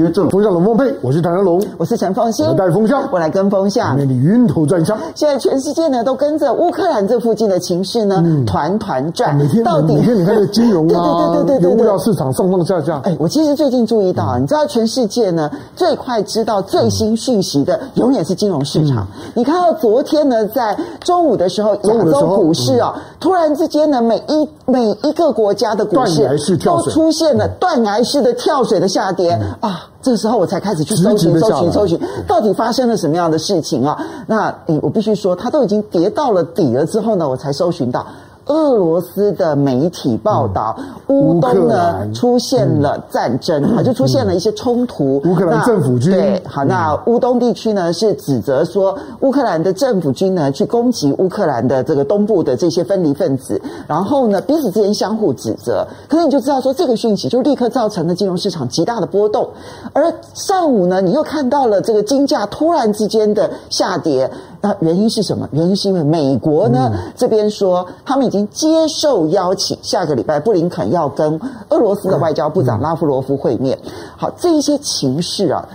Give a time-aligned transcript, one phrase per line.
[0.00, 4.96] 因为这种风向龙凤配，我是唐湘龙，我是陈凤馨，我带风向，我来跟风向，免你晕头转向。
[5.14, 12.98] 现在全世界呢都跟着乌克兰这附近的情势呢、嗯、团团转，每天到底每天你看这个金融啊，对对对对对，对物料市场上上下下。
[13.04, 19.06] 哎，我其实最近注意到，嗯、你知道全世界呢最快知道最新讯息的，嗯、永远是金融市场。
[19.12, 29.86] 嗯、你看到昨天呢，在中午的时候，亚洲股市啊，嗯、突然之间呢，每一每一个国家的股市都出现了断崖式的跳水的下跌、嗯、啊。
[30.02, 34.02] 这时候我才开始去搜寻、搜寻、搜寻，到底发生了什么样的事情啊？
[34.26, 38.06] 那，我必须说，它都已经跌到了底了之后呢，我才搜寻到。
[38.50, 45.18] 俄罗斯的媒体报道，乌东呢出现了战争，哈，就出现了一些冲突。
[45.24, 55.86] 乌克兰政府军对，好，那乌东地区呢是指责说，乌克兰的政府军呢去攻击乌克兰的这个东部的这些分离分子，然后呢彼此之间相互指责。
[56.08, 59.48] 可是你就知道说，这个讯息就立刻造成了金融市场极大的波动。
[59.92, 64.28] 而上午呢，你又看到了这个金价突然之间的下跌。
[64.60, 65.48] 那原因是什么？
[65.52, 73.78] 原因是因为美国呢、嗯、这边说，他们已经接受邀请，下个礼拜布林肯要跟俄罗斯的外交部长拉夫罗夫会面。
[74.16, 75.66] 好，这一些情势啊。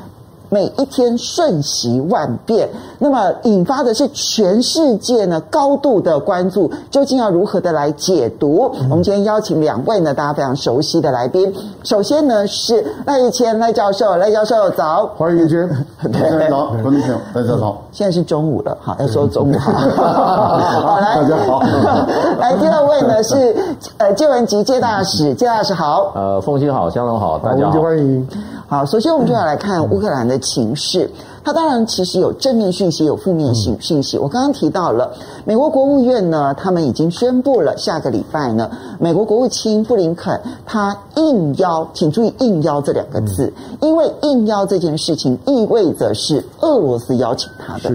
[0.48, 2.70] 每一天瞬息万变，
[3.00, 8.72] 那么引发的是全世界呢高度的关注，究竟要如何的来解读？
[8.80, 15.68] 嗯、我们今天邀请两位呢大家非常熟悉的来宾，首先呢是赖奕谦赖教授，赖教授早，欢迎奕谦，
[16.12, 21.62] 对，早，观众朋友大家好，现在是中午了，好，要说中午 好，好来，大家好，
[22.40, 23.56] 来第二位呢是
[23.98, 28.28] 呃介文吉介大使，介大使好，呃凤馨好，湘龙好，大家好，欢迎。
[28.68, 31.10] 好，首先我们就要来看乌克兰的情势。
[31.46, 34.18] 它当然其实有正面讯息，有负面讯讯息。
[34.18, 35.14] 我刚刚提到了
[35.46, 38.68] 美国国务院呢，他们已经宣布了下个礼拜呢，
[39.00, 47.94] 美国国务卿布林肯他应邀，请注意“应邀”这两个字，因为应邀这件事情意味着是俄罗斯邀请他的，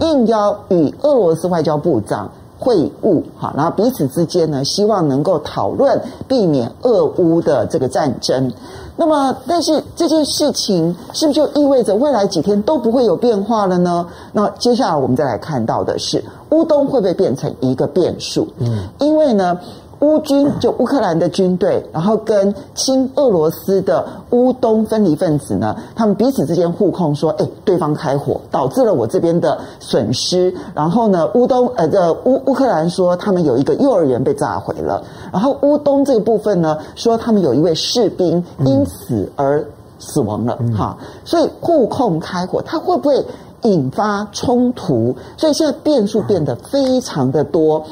[0.00, 2.28] 应邀与俄罗斯外交部长
[2.58, 5.96] 会晤，好，然后彼此之间呢，希望能够讨论
[6.26, 8.52] 避免俄乌的这个战争。
[8.98, 14.04] 那么，但是这件事情是不是就意味着未来几天都不会有变化了呢？
[14.32, 18.46] 那接下来我们再来看到的是，乌东会不会变成一个变数？
[18.58, 19.58] 嗯，因为呢。
[20.00, 39.66] 乌军就乌克兰的军队，然后跟亲俄罗斯的乌东分离分子呢，他们彼此之间互控说：“哎，对方开火，导致了我这边的损失。”然后呢，乌东呃的乌乌克兰说他们有一个幼儿园被炸毁了，然后乌东这个部分呢说他们有一位士兵因此而
[39.98, 40.56] 死亡了。
[40.76, 43.26] 哈，所以互控开火，它会不会
[43.62, 45.16] 引发冲突？
[45.36, 47.84] 所以现在变数变得非常的多。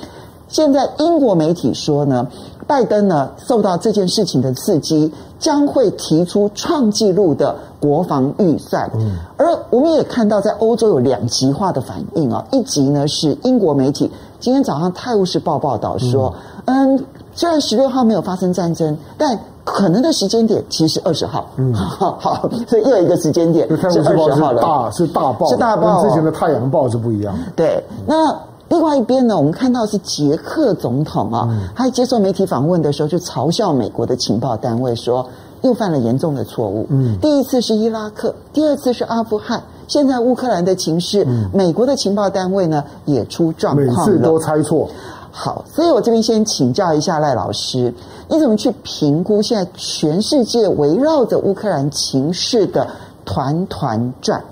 [0.48, 2.26] 现在英国媒体说呢，
[2.66, 8.88] 拜登呢受到这件事情的刺激，将会提出创纪录的国防预算。
[8.94, 12.44] 嗯，而我们也看到，在欧洲有两极化的反应啊。
[12.52, 16.32] 一极呢是英国媒体，今天早上《泰晤士报》报道说，
[16.66, 17.04] 嗯，
[17.34, 21.44] 虽然十六号没有发生战争，但可能的时间点其实是二十号。
[21.56, 24.62] 嗯，好， 好，所以又有一个时间点是二十号了。
[24.62, 27.40] 大是大报，是大报，跟之前的《太阳报》是不一样的。
[27.56, 28.32] 对，那。
[28.68, 35.24] 另外一边呢，我们看到是捷克总统啊，他在接受媒体访问的时候就嘲笑美国的情报单位说，
[35.62, 36.84] 又犯了严重的错误。
[36.90, 44.88] 嗯，第一次是伊拉克，第二次是阿富汗，现在乌克兰的情势，美国的情报单位呢也出状况了，每次都猜错。
[45.30, 47.94] 好，所以我这边先请教一下赖老师，
[48.28, 52.88] 你怎么去评估现在全世界围绕着乌克兰情势的
[53.24, 54.42] 团团转？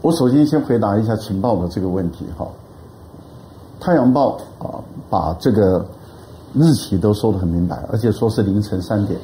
[0.00, 2.44] 我首先先回答一下情报的这个问题哈。
[3.80, 4.74] 《太阳报》啊，
[5.08, 5.84] 把这个
[6.52, 9.18] 日期都说得很明白，而且说是凌晨三点。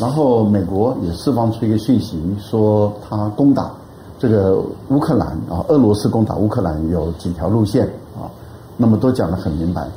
[0.00, 3.70] 然后美国也释放出一个讯息，说他攻打
[4.18, 4.58] 这个
[4.88, 7.86] 乌克兰啊，俄罗斯攻打乌克兰有几条路线
[8.16, 8.30] 啊，
[8.76, 9.88] 那么都讲得很明白。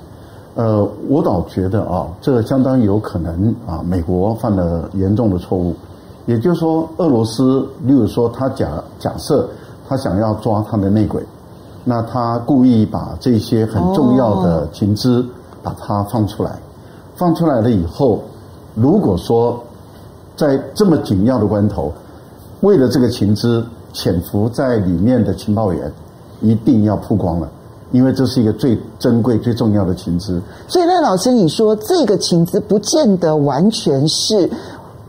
[0.55, 5.75] 呃，我倒觉得啊，这相当有可能啊，美国犯了严重的错误。
[6.25, 9.49] 也就是说，俄罗斯，例如说他假假设
[9.87, 11.23] 他想要抓他的内鬼。
[11.85, 15.25] 那他故意把这些很重要的情资
[15.61, 16.57] 把它放出来，
[17.15, 18.21] 放出来了以后，
[18.73, 19.61] 如果说
[20.35, 21.91] 在这么紧要的关头，
[22.61, 25.91] 为了这个情资潜伏在里面的情报员
[26.41, 27.49] 一定要曝光了，
[27.91, 30.41] 因为这是一个最珍贵、最重要的情资。
[30.67, 34.49] 所以赖老师，你说这个情资不见得完全是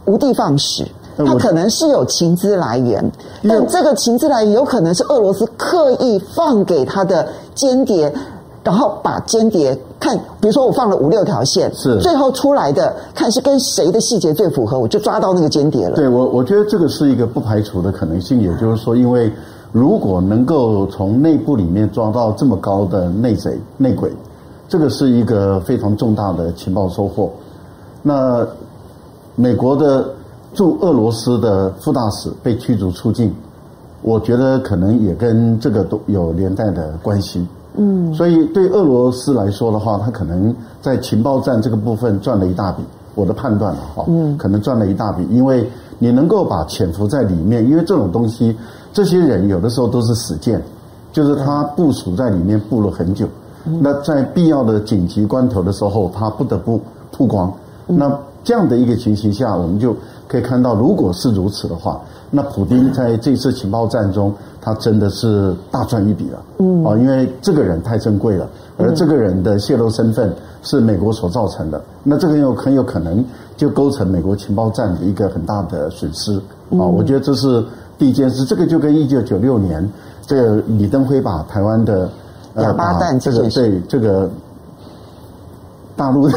[0.07, 0.87] 无的放矢。
[1.17, 3.05] 它可能是有情资来源，
[3.43, 8.13] 但这个情资来源有可能是俄罗斯刻意放给他的间谍，
[8.63, 15.95] 然后把间谍看，比如说我放了五六条线，是最后出来的看是跟谁的细节最符合，我就抓到那个间谍了。
[15.95, 19.31] 对我，我觉得这个是一个不排除的可能性，也就是说，因为
[19.71, 24.11] 如果能够从内部里面抓到这么高的内贼、内鬼，
[24.69, 27.31] 这个是一个非常重大的情报收获。
[28.03, 28.47] 那
[29.37, 30.09] 美国的
[30.55, 33.35] 驻俄罗斯的副大使被驱逐出境，
[34.03, 37.47] 我觉得可能也跟这个都有连带的关系。
[37.77, 42.83] 嗯，所以对俄罗斯来说的话，他可能在情报站这个部分赚了一大笔。
[43.17, 45.69] 我的判断了哈，嗯，可能赚了一大笔，因为
[45.99, 48.57] 你能够把潜伏在里面，因为这种东西，
[48.93, 50.63] 这些人有的时候都是死谏，
[51.13, 53.27] 就是他部署在里面布了很久，
[53.81, 56.81] 那在必要的紧急关头的时候，他不得不
[57.11, 57.53] 曝光，
[57.87, 58.17] 那。
[58.45, 62.01] 这样的一个情形下，我们就可以看到，如果是如此的话，
[62.31, 66.43] 那普丁在这次情报战中，他真的是大赚一笔了。
[66.59, 68.49] 嗯，啊，因为这个人太珍贵了，
[68.79, 73.25] 而这个人的泄露身份是美国所造成的，那这个有很有可能
[73.57, 76.37] 就构成美国情报战的一个很大的损失。
[76.71, 77.65] 啊，我觉得这是
[77.99, 78.45] 第一件事。
[78.45, 79.87] 这个就跟一九九六年
[80.27, 82.09] 这个李登辉把台湾的
[82.57, 84.29] 哑巴弹这个对这个
[85.95, 86.35] 大陆的。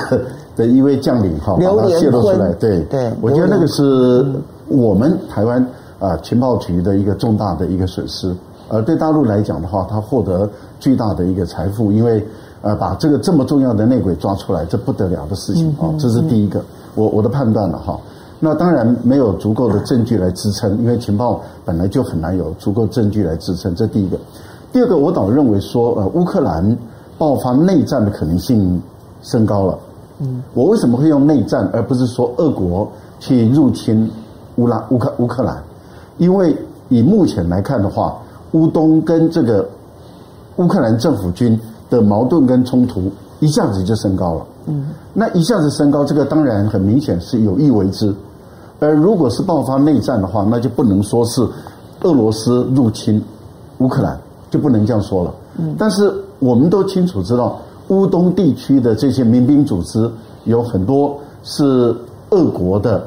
[0.58, 4.26] 的一位将领哈，把它泄露出来，对，对，我觉得那个是
[4.68, 5.66] 我们台湾
[6.00, 8.36] 啊情报局的一个重大的一个损失，
[8.68, 10.50] 而对大陆来讲的话，他获得
[10.80, 12.26] 巨大的一个财富，因为
[12.64, 16.60] 呃把这个这么重要的内鬼抓出来，这不得了的事情啊，这是第一个，
[16.96, 17.98] 我我的判断了哈。
[18.40, 24.18] 那当然没有足够的证据来支撑，因为情报本来就很难有足够证据来支撑，这第一个。
[24.72, 26.78] 第二个，我倒认为说，呃，乌克兰
[27.18, 28.82] 爆发内战的可能性
[29.22, 29.78] 升高了。
[30.20, 34.10] 嗯，我为什么会用内战，而不是说俄国去入侵
[34.56, 35.62] 乌拉乌克乌克兰？
[36.18, 36.58] 因为
[36.90, 38.18] 以目前来看的话，
[38.54, 39.68] 乌东跟这个
[40.56, 41.60] 乌克兰政府军
[41.90, 44.46] 的矛盾跟冲突一下子就升高了。
[44.66, 48.12] 嗯，那一下子升高，这个当然很明显是有意为之。
[48.80, 51.48] 而如果是爆发内战的话，那就不能说是
[52.02, 53.24] 俄罗斯入侵
[53.78, 54.20] 乌克兰，
[54.50, 55.34] 就不能这样说了。
[55.58, 57.60] 嗯，但是我们都清楚知道。
[57.90, 60.10] 乌东地区的这些民兵组织
[60.46, 61.96] 有很多是
[62.30, 63.04] 俄国的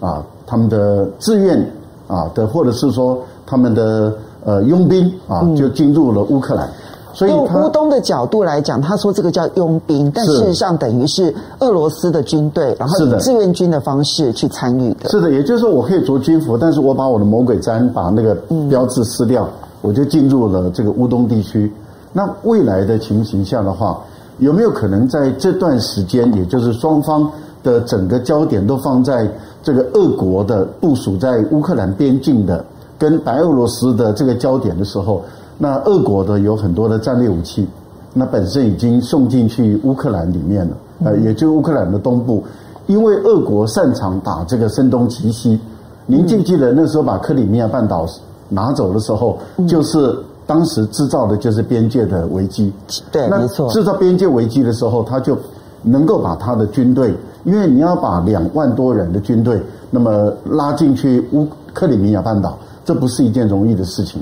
[0.00, 1.58] 啊，他们的志愿
[2.06, 4.12] 啊的，或者是说他们的
[4.44, 6.68] 呃佣兵啊，就进入了乌克兰。
[7.12, 15.08] 所以，从乌东的角度来讲，他说这个叫佣兵，但事实上等于是俄罗斯的军队，然后以志愿军的方式去参与的。
[15.08, 18.32] 是的，也就是说，我可以着军服，但是我把我的魔鬼毡把那个
[18.68, 19.46] 标志撕掉，
[19.82, 21.70] 我就进入了这个乌东地区。
[22.12, 24.00] 那未来的情形下的话，
[24.40, 27.30] 有没有可能在这段时间，也就是双方
[27.62, 29.30] 的整个焦点都放在
[29.62, 32.64] 这个俄国的部署在乌克兰边境的，
[32.98, 35.22] 跟白俄罗斯的这个焦点的时候，
[35.58, 37.68] 那俄国的有很多的战略武器，
[38.14, 42.42] 那本身已经送进去乌克兰里面了，呃，也就乌克兰的东部，
[42.86, 45.60] 因为俄国擅长打这个声东击西。
[46.06, 48.06] 您记不记得那时候把克里米亚半岛
[48.48, 49.38] 拿走的时候，
[49.68, 50.18] 就是。
[50.50, 52.72] 当时制造的就是边界的危机，
[53.12, 53.70] 对，没错。
[53.70, 55.38] 制造边界危机的时候，他就
[55.80, 57.14] 能够把他的军队，
[57.44, 64.20] 因为你要把两万多人的军队，那么拉进去乌克里米亚半岛，这不是一件容易的事情。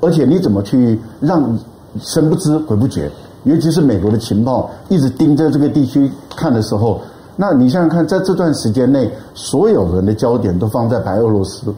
[0.00, 1.58] 而且你怎么去让
[1.98, 3.10] 神不知鬼不觉？
[3.42, 7.00] 尤其是美国的情报一直盯着这个地区看的时候，
[7.34, 11.74] 那你想想看，在这段时间内，所有人的焦点都放在白俄罗斯，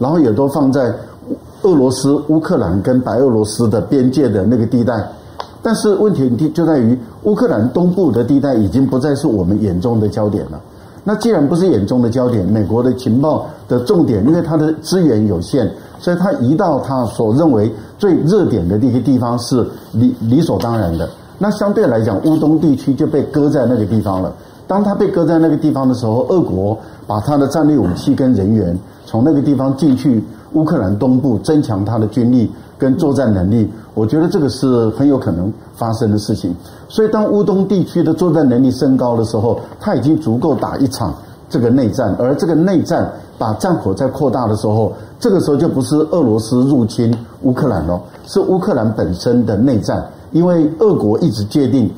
[0.00, 0.92] 然后也都放在。
[1.62, 5.06] 俄罗斯、乌克兰跟白俄罗斯的边界的那个地带，
[5.62, 10.58] 但是问题就在于乌克兰东部的地带已经不再是我们眼中的焦点了。
[11.04, 21.08] 那既然不是眼中的焦点，美国的情报的重点，因为它的资源有限，所以它移到它所认为最热点的那个地方是理理所当然的。
[21.38, 24.32] 那相对来讲，乌东地区就被搁在那个地方了。
[24.66, 30.24] 当它被搁在那个地方的时候，俄国把它的战略武器跟人员从那个地方进去。
[30.52, 36.54] 乌克兰东部增强他的军力跟作战能力，我觉得这个是很有可能发生的事情。
[36.88, 41.14] 所以，当乌东地区的作战能力升高的时候，他已经足够打一场
[41.48, 42.14] 这个内战。
[42.18, 50.04] 而这个内战把战火再扩大的时候，这个时候就不是俄罗斯入侵乌克兰了，是乌克兰本身的内战。
[50.32, 51.90] 因为俄国一直界定。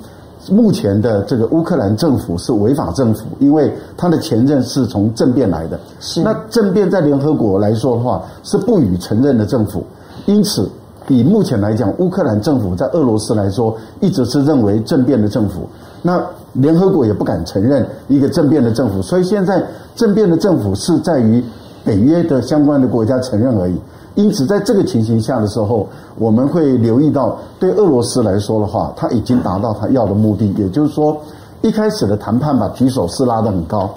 [0.51, 5.79] 目前的这个乌克兰政府是违法政府，因为他的前任是从政变来的。
[6.01, 6.23] 是。
[6.23, 9.85] 那政变在联合国来说的话是不予承认的政府，
[10.27, 10.69] 因此
[11.09, 15.69] 以目前来讲，乌克兰政府在俄罗斯来说一直是认为政变的政府。
[16.03, 16.21] 那
[16.55, 21.43] 联合国也不敢承认一个政变的政府，所以现在政变的政府是在于
[21.85, 23.77] 北约的相关的国家承认而已。
[24.15, 25.89] 因此在这个情形下的时候，
[26.19, 31.17] 我们会留意到，对俄罗斯来说的话，他已经达到他要的目的，也就是说，
[31.63, 33.89] 一开始的谈判把举手是拉得很高，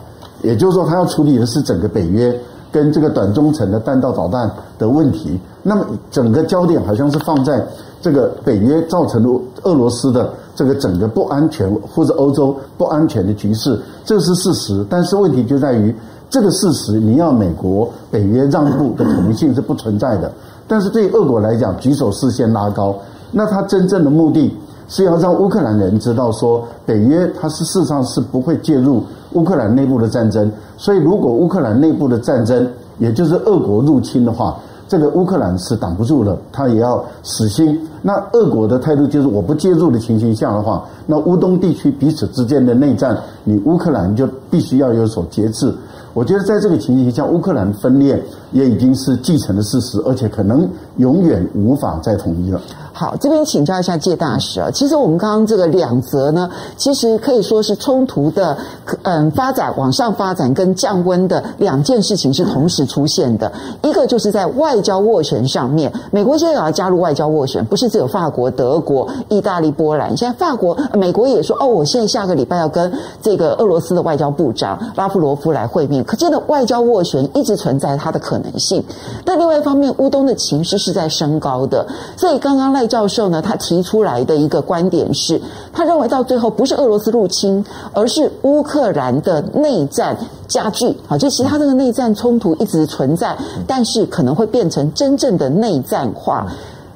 [0.42, 2.34] 也就是说，他要处理的是整个北约
[2.72, 5.38] 跟这个短中程的弹道导弹的问题。
[5.62, 7.62] 那么整个焦点好像是放在
[8.00, 14.86] 这个北约造成了俄罗斯的这个整个不安全或者欧洲不安全的局势，这是事实。
[14.90, 15.94] 但是问题就在于。
[16.30, 20.32] 这个事实，你要美国、北约让步的可能性是不存在的。
[20.68, 22.96] 但是对俄国来讲，举手视线拉高，
[23.32, 24.54] 那他真正的目的
[24.88, 29.04] 是要让乌克兰人知道说，北约它是事实上是不会介入
[29.34, 30.52] 乌克兰内部的战争。
[30.78, 32.68] 所以，如果乌克兰内部的战争，
[32.98, 37.80] 也就是俄国入侵的话，这个乌克兰是挡不住了，他也要死心。
[38.02, 45.74] 那俄国的态度就是，我不介入的情形下的话，那乌东地区彼此之间的内战，你乌克兰就必须要有所节制。
[46.16, 48.18] 我觉得在这个情形下，乌克兰分裂
[48.56, 52.62] 也已经是既成的事实，而且可能永远无法再统一了。
[52.94, 54.72] 好，这边请教一下介大使啊。
[54.72, 58.58] 其实我们刚刚这个两则呢，其实可以说是冲突的，
[59.04, 63.52] 嗯，发展往上发展跟降温的两件事情是同时出现的。
[63.84, 70.16] 一个就是在外交斡旋上面，美国现在也要加入外交斡旋，不是只有法国、德国、意大利、波兰。
[70.16, 72.90] 现在法国、美国也说，哦，我现在下个礼拜要跟
[73.22, 76.02] 这个俄罗斯的外交部长拉夫罗夫来会面。
[76.06, 78.84] 可见的外交斡旋一直存在它的可能能性。
[79.26, 81.86] 但另外一方面，乌东的情势是在升高的，
[82.16, 85.42] 所以刚刚赖教授呢，他提出来的一个观点是，
[85.74, 90.96] 他认为到最后不是俄罗斯入侵，而是乌克兰的内战加剧。
[91.08, 93.36] 好，就其他这个内战冲突一直存在，
[93.68, 96.48] 但是可能会变成真正的内战化。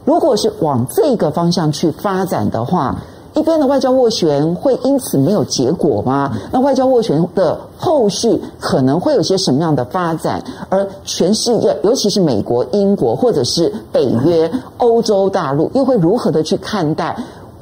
[0.06, 2.96] 如果是往这个方向去发展的话，
[3.40, 6.38] 一边的外交斡旋会因此没有结果吗？
[6.52, 10.44] 那外交斡旋的后续可能会有些什么样的发展？
[10.68, 17.16] 而全世界，尤其是美国、英国或者是北约、欧洲大陆，又会如何的去看待？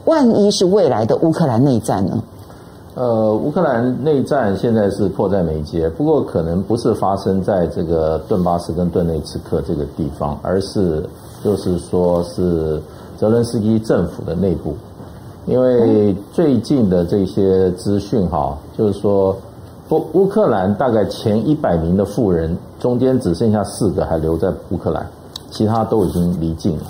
[0.05, 2.17] 万一是未来的乌克兰内战呢？
[2.95, 11.07] 呃，乌克兰内战现在是迫在眉睫，不过可能不是发生在这个顿巴斯跟顿内茨克这个地方，而是
[11.43, 12.81] 就是说是
[13.15, 14.73] 泽伦斯基政府的内部。
[15.47, 19.33] 因为最近的这些资讯哈，就是说，
[19.89, 25.07] 乌乌克兰大概前一百名的富人中间只剩下四个还留在乌克兰，
[25.49, 26.83] 其他都已经离境了。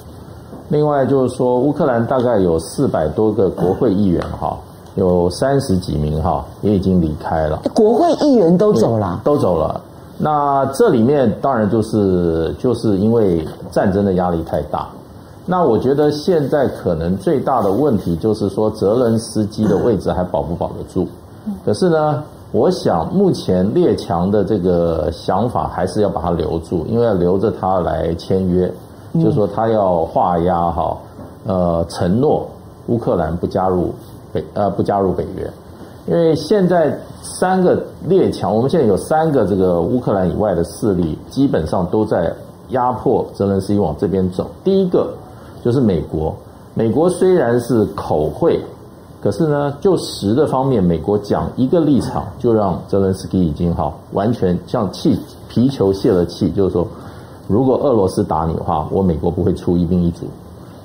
[0.70, 4.58] 另外就是说，乌克兰大概有四百多个国会议员哈，
[4.96, 7.62] 有三十几名哈也已经离开了。
[7.76, 9.80] 国会议员都走了，都走了。
[10.18, 14.88] 那这里面当然就是就是因为战争的压力太大。
[15.50, 21.08] 那我觉得现在可能最大的问题就是说，泽伦斯基的位置还保不保得住？
[21.66, 28.70] 可是呢，我想目前列强的这个想法还是要把他留住，因为要留着他来签约，
[29.14, 30.98] 就是说他要画押哈，
[31.46, 32.46] 呃，承诺
[32.88, 33.94] 乌克兰不加入
[34.34, 35.50] 北呃不加入北约，
[36.08, 42.34] 因为现在三个列强，我们现在有三个这个乌克兰以外的势力，基本上都在
[42.72, 44.46] 压迫泽连斯基往这边走。
[44.62, 45.10] 第一个。
[45.68, 46.34] 就是美国，
[46.76, 48.58] 美国虽然是口惠，
[49.22, 55.20] 可是呢，就实的方面，美国讲一个立场，就让泽伦斯基已经哈完全像气
[55.50, 56.88] 皮球泄了气，就是说，
[57.50, 60.26] 如果俄罗斯打你的话，我美国不会出一兵一卒，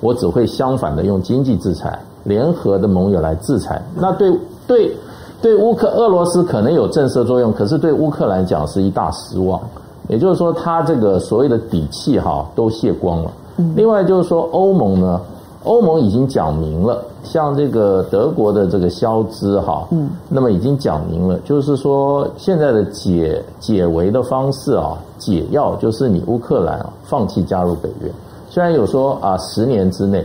[0.00, 3.80] 我只会相反的用经济制裁，联合的盟友来制裁。
[3.94, 4.36] 那对
[4.66, 4.96] 对
[5.40, 9.60] 对乌克俄罗斯可能有震慑作用，可是对乌克兰讲是一大失望。
[10.08, 13.30] 也就是说，他这个所谓的底气哈都泄光了。
[13.74, 15.20] 另外就是说，欧盟呢，
[15.64, 28.10] 欧盟已经讲明了，像这个德国的这个消资哈，嗯，那么已经讲明了，就是说现在的解解围的方式啊，解药就是你乌克兰啊放弃加入北约。
[28.48, 30.24] 虽然有说啊十年之内，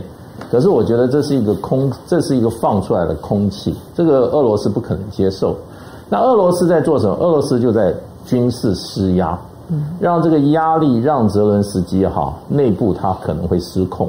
[0.50, 5.56] 可是我觉得这是一个空，这是一个放出来的空气，这个俄罗斯不可能接受。
[6.10, 7.14] 那俄罗斯在做什么？
[7.16, 7.94] 俄罗斯就在
[8.26, 9.38] 军事施压。
[10.00, 14.08] 让这个压力让泽伦斯基哈内部他可能会失控，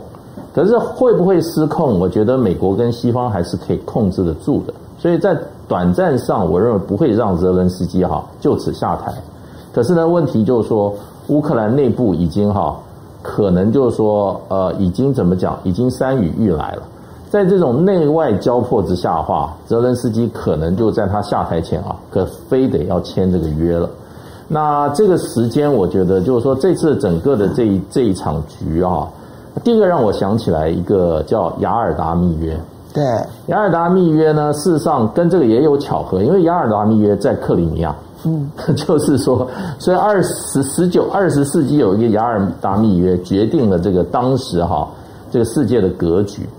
[0.53, 1.99] 可是会不会失控？
[1.99, 5.37] 我觉得美国跟西方还是可以控制得住的，所以在
[5.67, 9.13] 短暂上，我认为不会让泽伦斯基哈就此下台。
[9.73, 10.93] 可是呢，问题就是说，
[11.27, 12.75] 乌克兰内部已经哈
[13.21, 16.83] 可能就是说呃已经怎么讲，已经山雨欲来了。
[17.29, 23.87] 在这种内外交迫之下的话，泽伦斯基可能就在他下台前啊，可非得要签这个约了。
[24.51, 29.07] 那这个时间，我觉得就是说，这次整个的这一这一场局啊，
[29.63, 32.59] 第一个让我想起来一个叫雅尔达密约。
[32.91, 33.03] 对，
[33.45, 44.87] 雅尔达密约呢，事实上跟这个也有巧合，因为雅尔达密约在克里米亚，嗯， 就是说，所以二十十九二十世纪有一个雅尔达密约，决定了这个当时哈
[45.29, 46.49] 这个世界的格局。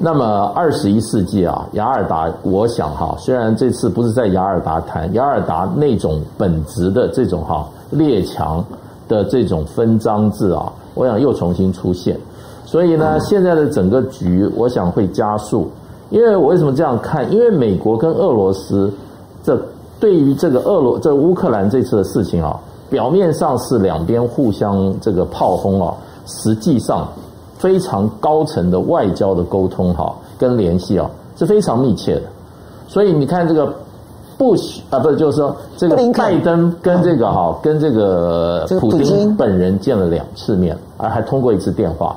[0.00, 8.64] 那么二十一世纪啊，雅尔达，我想哈，虽然这次不是在雅尔达谈雅尔达那种本质的这种哈列强
[9.08, 12.18] 的这种分赃制啊，我想又重新出现。
[12.64, 15.70] 所以呢，现在的整个局，我想会加速。
[16.10, 17.30] 因为我为什么这样看？
[17.32, 18.92] 因为美国跟俄罗斯
[19.42, 19.60] 这。
[20.00, 22.56] 对于这个俄罗这乌克兰这次的事情啊，
[22.88, 25.92] 表面上是两边互相这个炮轰啊，
[26.24, 27.08] 实际上
[27.58, 32.22] 非常高层的外交的沟通哈跟联系啊是非常密切的。
[32.86, 33.70] 所以你看这个
[34.38, 42.16] 布什啊，不是就是说这个拜登跟这个哈跟这个普京本人见了两次面，而还通过一次电话。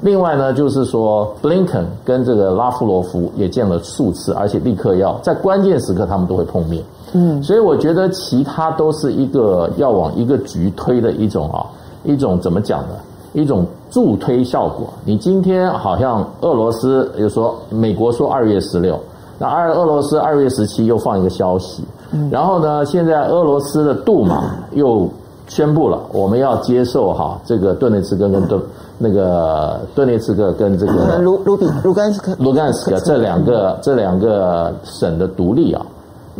[0.00, 6.82] 另外呢，就是说，Blinken 跟这个拉夫罗夫也见了数次，而且立刻要在关键时刻他们都会碰面。
[7.12, 11.64] 嗯，所以我觉得其他都是一个要往一个局推的一种啊，
[12.02, 12.94] 一种怎么讲呢？
[13.32, 14.86] 一种助推效果。
[15.04, 18.98] 你今天好像俄罗斯，又说美国说二月十六，
[19.38, 21.84] 那二俄罗斯二月十七又放一个消息，
[22.30, 25.08] 然后呢，现在俄罗斯的杜马又
[25.46, 28.60] 宣布了，我们要接受哈这个顿涅茨克跟顿
[28.98, 35.86] 那个顿涅茨克跟这个卢卢比卢甘斯克卢甘斯克这两个这两个省的独立啊。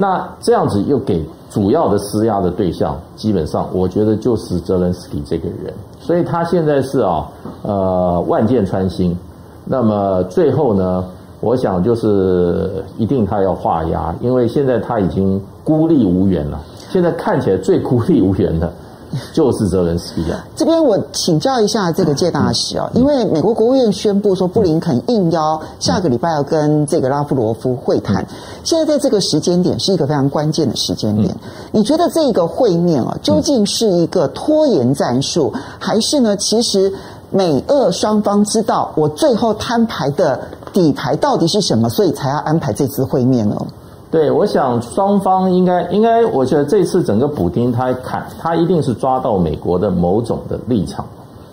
[0.00, 7.26] 那这样子又给主要的施压的对象，基本上我觉得就是泽连斯基这个人，所以他现在是啊，
[7.62, 9.16] 呃，万箭穿心。
[9.64, 11.04] 那么最后呢，
[11.40, 18.72] 我想就是一定他要画押，因为现在他已经孤立无援了，现在看起来最孤立无援的。
[19.32, 20.44] 就是泽连斯基啊！
[20.54, 28.26] 这边我请教一下这个介大使啊，因为美国国务院宣布说布林肯应邀下个礼拜要跟这个拉夫罗夫会谈，
[28.64, 31.34] 现在在这个时间点是一个非常关键的时间点。
[31.72, 36.36] 你觉得这个会面啊，究竟是一个拖延战术，还是呢？
[36.36, 36.92] 其实
[37.30, 40.38] 美俄双方知道我最后摊牌的
[40.72, 43.56] 底牌到底是什么，所以才要安排这次会面呢？
[44.10, 51.04] 对，我想双方应该应该，我觉得这次整个普丁他看他一定是抓到美国的某种的立场，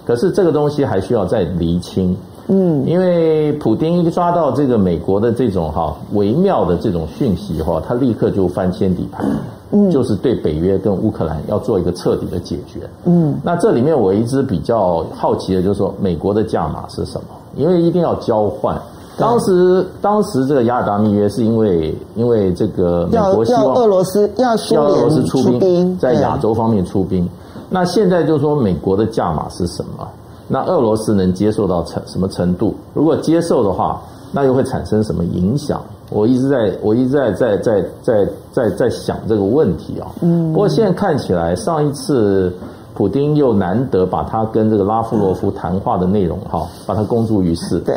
[0.05, 2.15] 可是这个东西还需要再厘清。
[2.47, 9.25] 嗯，因为普丁一抓到这个美国的这种哈微妙的这种讯息哈，他立刻就翻天底牌，
[9.71, 12.87] 嗯，就是对北约跟乌克兰要做一个彻底的解决。
[13.03, 17.27] 嗯，那这里面我一直比较好奇的就是说，美国的价码是什么？
[17.55, 18.79] 因为一定要交换。
[19.17, 27.27] 当时，当时这个雅尔达密约是因为，因为这个美国希望俄罗斯要要俄罗斯出兵，在亚洲方面出兵。
[27.69, 30.07] 那现在就是说，美国的价码是什么？
[30.47, 32.75] 那俄罗斯能接受到程什么程度？
[32.93, 34.01] 如果接受的话，
[34.31, 35.81] 那又会产生什么影响？
[36.11, 40.07] 我一直在，我一直在在在在在在想这个问题啊。
[40.21, 40.53] 嗯。
[40.53, 42.53] 不过现在看起来，上一次
[42.93, 47.79] 普丁又难得把他跟这个拉夫罗夫谈话的内容哈，把它公诸于世。
[47.79, 47.95] 对。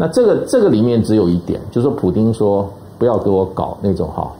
[0.00, 4.30] 那这个这个里面只有一点，就是说普丁说不要给我搞那种哈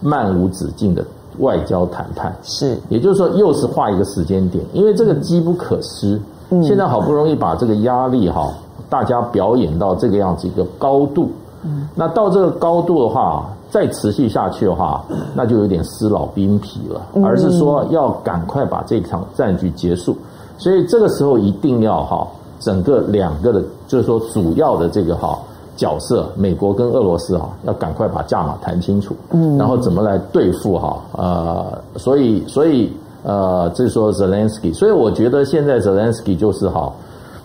[0.00, 1.04] 漫无止境的
[1.40, 6.20] 外交谈判，是，也就是说又是画一个时间点，因为这个机不可失。
[6.50, 8.48] 嗯，现在好不容易把这个压力哈，
[8.88, 11.28] 大家表演到这个样子一个高度，
[11.64, 15.04] 嗯，那到这个高度的话，再持续下去的话，
[15.34, 20.16] 那就有点丝老兵皮了，而是说要赶快把这场战局结束，
[20.56, 22.26] 所以这个时候一定要哈。
[22.58, 25.38] 整个两个的，就是说主要的这个哈
[25.76, 32.92] 角色，美国跟俄罗斯哈，要赶快把价码谈清楚，嗯，然后怎么来对付哈，呃，所以所以
[33.22, 36.92] 呃，这是说泽连斯基，所以我觉得现在泽连斯基就是哈，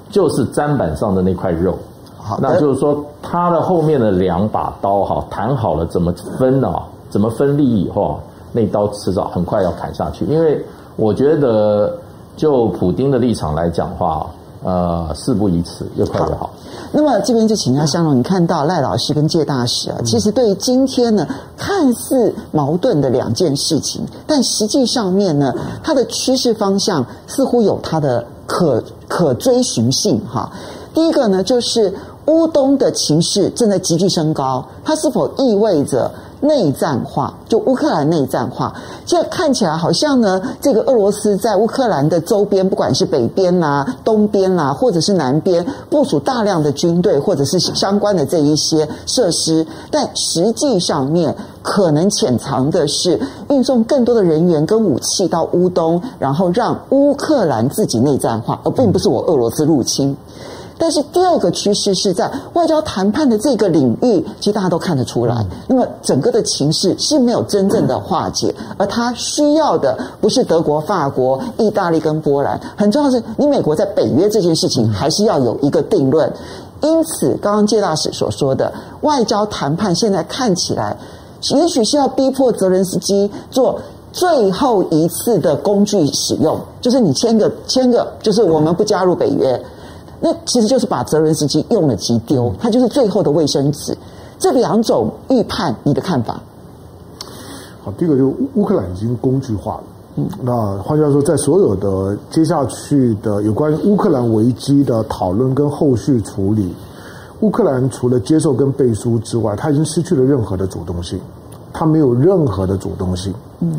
[0.10, 1.76] 就是砧板上的那块肉，
[2.18, 6.74] 好，那就是说他的后面的两把刀哈，谈好了怎么分呢？
[7.12, 8.20] 怎么分利益以后，
[8.52, 10.60] 那刀迟早很快要砍下去，因为
[10.96, 11.96] 我觉得
[12.36, 14.26] 就普丁的立场来讲的话。
[14.64, 16.48] 呃，事不宜迟，越快越好。
[16.48, 16.54] 好，
[16.92, 30.52] 那么这边就请教香龙，你看到赖老师跟介大使啊，其实对于今天呢，看似矛盾的两件事情，但实际上面呢，它的趋势方向似乎有它的可可追寻性哈。
[30.94, 31.94] 第一个呢，就是
[32.28, 36.10] 乌东的情势正在急剧升高，它是否意味着？
[36.44, 38.76] 内战化，就乌克兰内战化，
[39.06, 53.18] 现在看起来好像呢，这个俄罗斯在乌克兰的周边，不管是北边呐、啊、东边啦、或者是南边，部署大量的军队，或者是相关的这一些设施，但实际上面可能潜藏的是
[53.50, 60.18] 运送更多的人员跟武器到乌东，然后让乌克兰自己内战化，而并不是我俄罗斯入侵。
[60.84, 65.34] 但是第二个趋势是在外交谈判的这个领域，其实大家都看得出来，
[65.66, 76.30] 那么整个的情势是没有真正的化解，而他需要的不是德国、法国、意大利跟波兰，很重要的是你美国在北约这件事情还是要有一个定论。
[76.82, 78.70] 因此，刚刚介大使所说的
[79.04, 80.98] 外交谈判，现在看起来，
[81.52, 83.80] 也许是要逼迫泽连斯基做
[84.12, 89.58] 最后一次的工具使用，就是你签个签个，就是我们不加入北约，
[90.26, 93.94] 那其实就是把泽伦斯基用了即丢，它就是最后的卫生纸。
[94.40, 96.42] 这两种预判，你的看法？
[97.84, 99.84] 好，第一个就是乌克兰已经工具化了。
[100.16, 106.74] 嗯，那换句话说，在所有的接下去的有关于乌克兰危机的讨论跟后续处理，
[107.42, 111.20] 乌克兰除了接受跟背书之外，他已经失去了任何的主动性，
[111.74, 113.34] 他没有任何的主动性。
[113.60, 113.78] 嗯，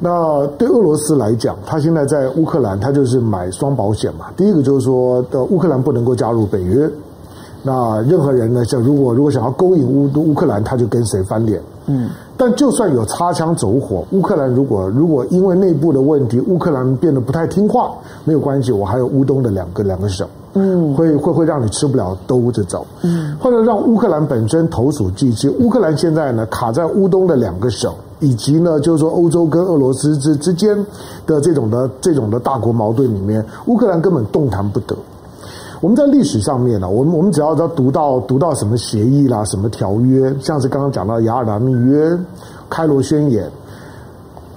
[0.00, 4.26] 那对俄罗斯来讲，他现在在乌克兰，他就是买双保险嘛。
[4.36, 6.90] 第一个就是说，的乌克兰不能够加入北约，
[7.62, 11.60] 那任何人呢，像如果如果想要勾引乌乌克兰，他就跟谁翻脸。
[11.86, 12.10] 嗯。
[12.36, 17.92] 但就算有擦枪走火，乌克兰如果如果因为内部的问题，乌克兰变得不太听话，
[18.24, 25.48] 没有关系，我还有乌东的两个两个省，嗯，会会会让你吃不了兜着走，嗯，或者让乌克兰本身投鼠忌器。
[25.48, 30.76] 乌克兰现在呢卡在乌东的两个省，以及呢就是说欧洲跟俄罗斯之之间
[31.26, 34.96] 的这种的这种的大国矛盾里面，乌克兰根本动弹不得。
[35.80, 42.16] 我们在历史上面呢，我们我们只要要读到读到什么协议啦、什么条约，像是刚刚讲到雅尔达密约、
[42.70, 43.50] 开罗宣言，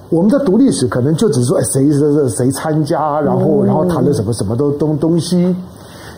[0.09, 5.55] 我们在读历史可能就只是说，哎，谁谁谁谁参加，然后然后谈了什么什么都东东西。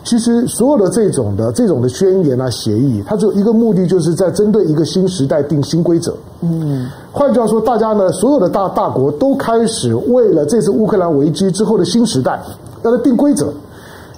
[0.02, 6.14] 其实所有的这种的这种的宣言啊、协议，它只有一个目的，就是在针对一个新时代定新规则。
[6.40, 12.40] 嗯，换句话说，大家呢，所有的大大国都开始为了这次乌克兰危机之后的新时代，
[12.82, 13.52] 要来定规则。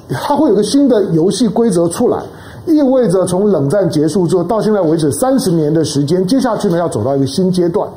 [0.09, 2.23] 它会有个新的游戏规则出来，
[2.66, 7.88] 意味着从冷战结束之后到现在为止三十年的时间，接下去呢要走到一个新阶段，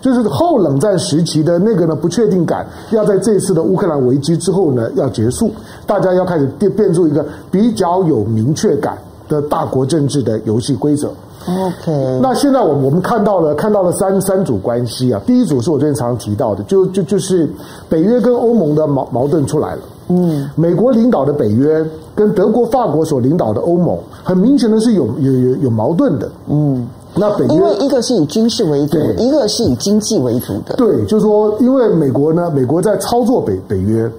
[0.00, 5.50] 就是后冷战时期的那个呢不确定感，要在这次的乌克兰危机之后呢要结束，
[5.86, 8.96] 大家要开始变变出一个比较有明确感
[9.28, 11.12] 的大国政治的游戏规则。
[11.46, 17.48] OK，那现在我们我们看到了看到了三三组关系啊，第一组是我最近常常提到的，就就就是
[17.88, 19.80] 北约跟欧盟的矛矛盾出来了。
[20.08, 21.82] 嗯，美国领导的北约
[22.14, 26.28] 跟德国、法国所领导的欧盟，很明显的是有有有有矛盾的。
[26.48, 30.74] 嗯，那北约因为一个是以军事为主，对一个是以经济为主的。
[30.76, 34.10] 对，就是说，因为美国呢，美国在操作北北约。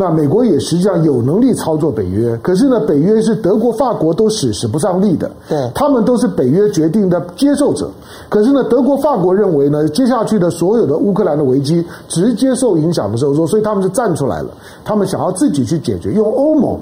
[0.00, 5.28] 那美国也实际上有能力操作北约，可是呢，北约是德国、法国都使使不上力的。
[5.48, 7.90] 对，他们都是北约决定的接受者。
[8.28, 14.50] 可是呢，德国、法国认为呢，接下去的所有的乌克兰的危机直接受影响的时候，说，所以他们就站出来了，
[14.84, 16.78] 他们想要自己去解决，用欧盟、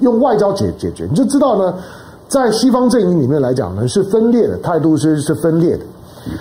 [0.00, 1.06] 用外交解解决。
[1.10, 1.74] 你就知道呢，
[2.34, 5.84] 在西方阵营里面来讲呢，是分裂的态度是是分裂的。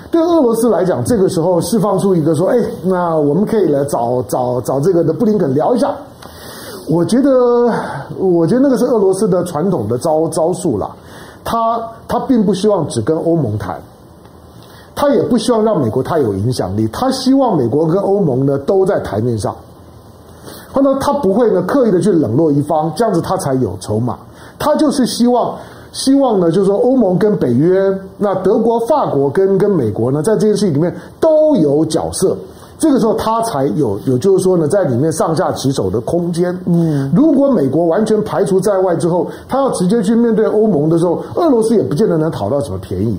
[0.10, 5.94] 对俄罗斯来讲，这个时候释放出一个说，哎，那我们可以来找找找这个的布林肯聊一下。
[6.90, 7.72] 我觉得，
[8.18, 10.90] 我觉得那个是俄罗斯的传统的招招数啦。
[11.44, 13.80] 他他并不希望只跟欧盟谈，
[14.96, 16.88] 他也不希望让美国太有影响力。
[16.88, 19.56] 他希望美国跟欧盟呢都在台面上，
[20.74, 24.18] 或者他不会呢刻意的去冷落一方，这样子他才有筹码。
[24.58, 25.56] 他就是希望
[25.94, 32.36] 希望呢，就是说欧盟跟北约，那德国、法国跟跟美国呢，在这件事情里面都有角色。
[32.80, 36.54] 这个时候他才有有，就是说呢，在里面上下其手的空间。
[36.66, 43.18] 嗯，如果美国完全排除在外之后，他要直接去面对欧盟的时候，俄罗斯也不见得能讨到什么便宜。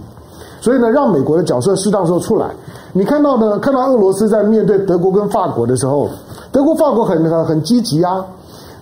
[0.61, 2.51] 所以呢，让美国的角色适当时候出来。
[2.93, 6.09] 你看到呢，看到俄罗斯在面对德国跟法国的时候，
[6.51, 8.25] 德国、法国很很很积极啊。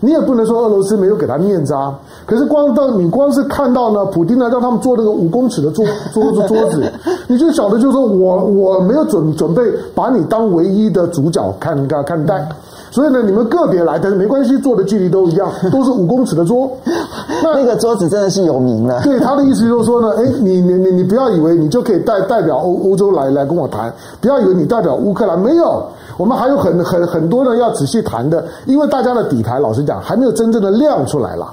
[0.00, 1.96] 你也不能说俄罗斯没有给他面子啊。
[2.24, 6.90] 可是光到你光是看到呢，普丁呢让他们做那个五公尺的桌 桌子桌子，
[7.26, 9.62] 你就晓得就是说我我没有准准备
[9.94, 12.48] 把你当唯一的主角看看看待，
[12.90, 16.70] 所以呢你们个别来，但是没关系，坐的距离都一样，都是五公尺的桌。
[17.42, 19.00] 那那个桌子真的是有名了。
[19.02, 25.84] 对，他的意思就是说呢，哎，你你你你不要以为你就可以代代表欧欧洲来来跟我谈，不要以为你代表乌克兰，没有，
[26.16, 31.52] 我们还有很很很多的要仔细谈的，因为大家的底牌老实讲还没有真正的亮出来了。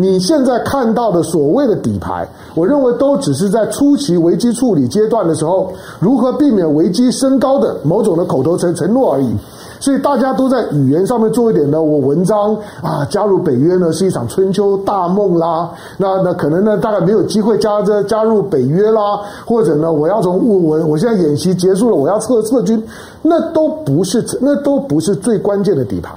[0.00, 9.30] 你现在看到的所谓的底牌，我认为都只是在初期危机处理阶段的时候，如何避免危机升高的某种的口头承承诺而已。
[9.78, 15.70] 所以大家都在语言上面做一点呢，我文章啊，加入北约呢是一场春秋大梦啦。
[15.96, 22.82] 那那可能呢，大概没有机会加这加入北约啦，或者呢，我要从我我我现在演习结束了，我要撤撤军，
[23.22, 26.12] 那都不是那都不是最关键的底牌。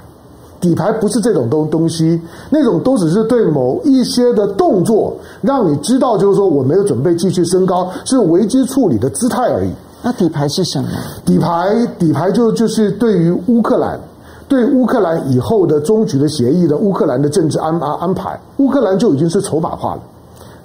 [0.64, 9.70] 底牌不是这种东东西，那种都只是对某一些的动作，让你知道就是说我没有准备继续升高，是危机处理的姿态而已。
[10.02, 10.88] 那底牌是什么？
[11.26, 14.00] 底牌底牌就就是对于乌克兰，
[14.48, 20.02] 对乌克兰以后的终局的协议的乌克兰的政治安安安排，乌克兰就已经是筹码化了。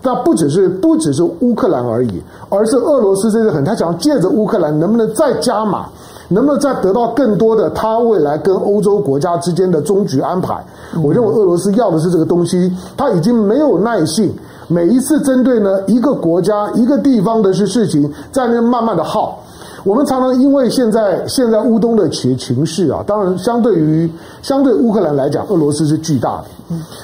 [0.01, 5.89] 那不只是不只是乌克兰而已，而是俄罗斯这个很，他想借着乌克兰能不能再加码，
[6.29, 10.63] 能不能再得到更多的他未来跟欧洲国家之间的终局安排？
[11.03, 14.33] 我认为俄罗斯要的是这个东西，他已经没有耐性。
[14.69, 19.43] 每一次针对呢一个国家一个地方的事事情，在那慢慢的耗。
[19.85, 24.11] 我们常常因为现在现在乌东的情情势啊，当然相对于
[24.43, 26.45] 相对乌克兰来讲，俄罗斯是巨大的。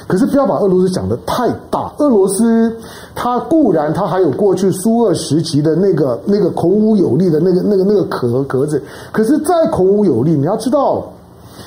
[0.07, 1.91] 可是不要把俄罗斯讲得太大。
[1.99, 2.77] 俄罗斯
[3.15, 8.83] 它固然它还有过去苏俄时期的那个那个孔武有力的那个那个那个壳壳子，
[9.13, 11.05] 可是再孔武有力，你要知道。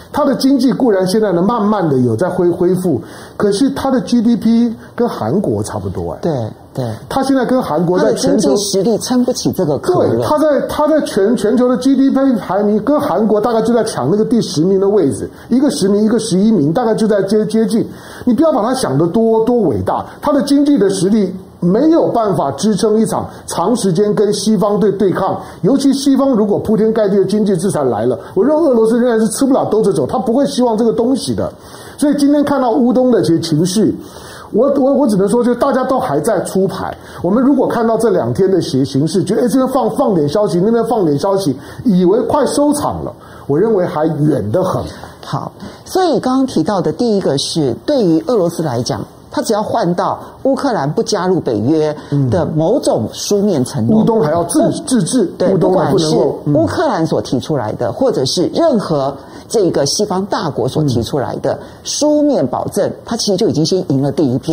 [0.10, 3.00] 它的经济固然现在呢，慢慢的有在恢恢复，
[3.36, 6.20] 可是它的 GDP 跟韩国差不多哎。
[6.22, 6.32] 对
[6.78, 10.08] 对，它现在跟韩国在全球实力撑不起这个壳。
[10.08, 17.84] 对，他在他在全全球的 GDP 排名跟韩国大概就在抢那个第十名的位置，一个十名，一个十一名，大概就在接接近。
[18.26, 21.34] 你不要把他想得多多伟大，他的经济的实力。
[21.60, 31.52] 没有办法支撑一场长时间跟西方对对抗，尤其西方如果铺天盖地的经济制裁来了，我认为俄罗斯仍然是吃不了兜着走，他不会希望这个东西的。
[31.98, 33.98] 所以今天看到乌东的这些情绪，
[34.58, 36.91] 我我我只能说，就是大家都还在出牌。
[37.22, 43.13] 我们如果看到这两天的形形势，觉得哎这边放放点消息，那边放点消息，以为快收场了，
[43.46, 44.82] 我认为还远得很。
[45.24, 45.52] 好，
[45.86, 49.06] 所以刚刚提到的第一个是对于俄罗斯来讲。
[49.30, 51.96] 他只要换到乌克兰不加入北约
[52.32, 55.26] 的某种书面承诺，乌东还要自自治，
[55.60, 56.15] 不管是
[56.56, 59.15] 乌克兰所提出来的，或者是任何
[59.47, 64.51] 这个西方大国所提出来的书面保证，他其实就已经先赢了第一步。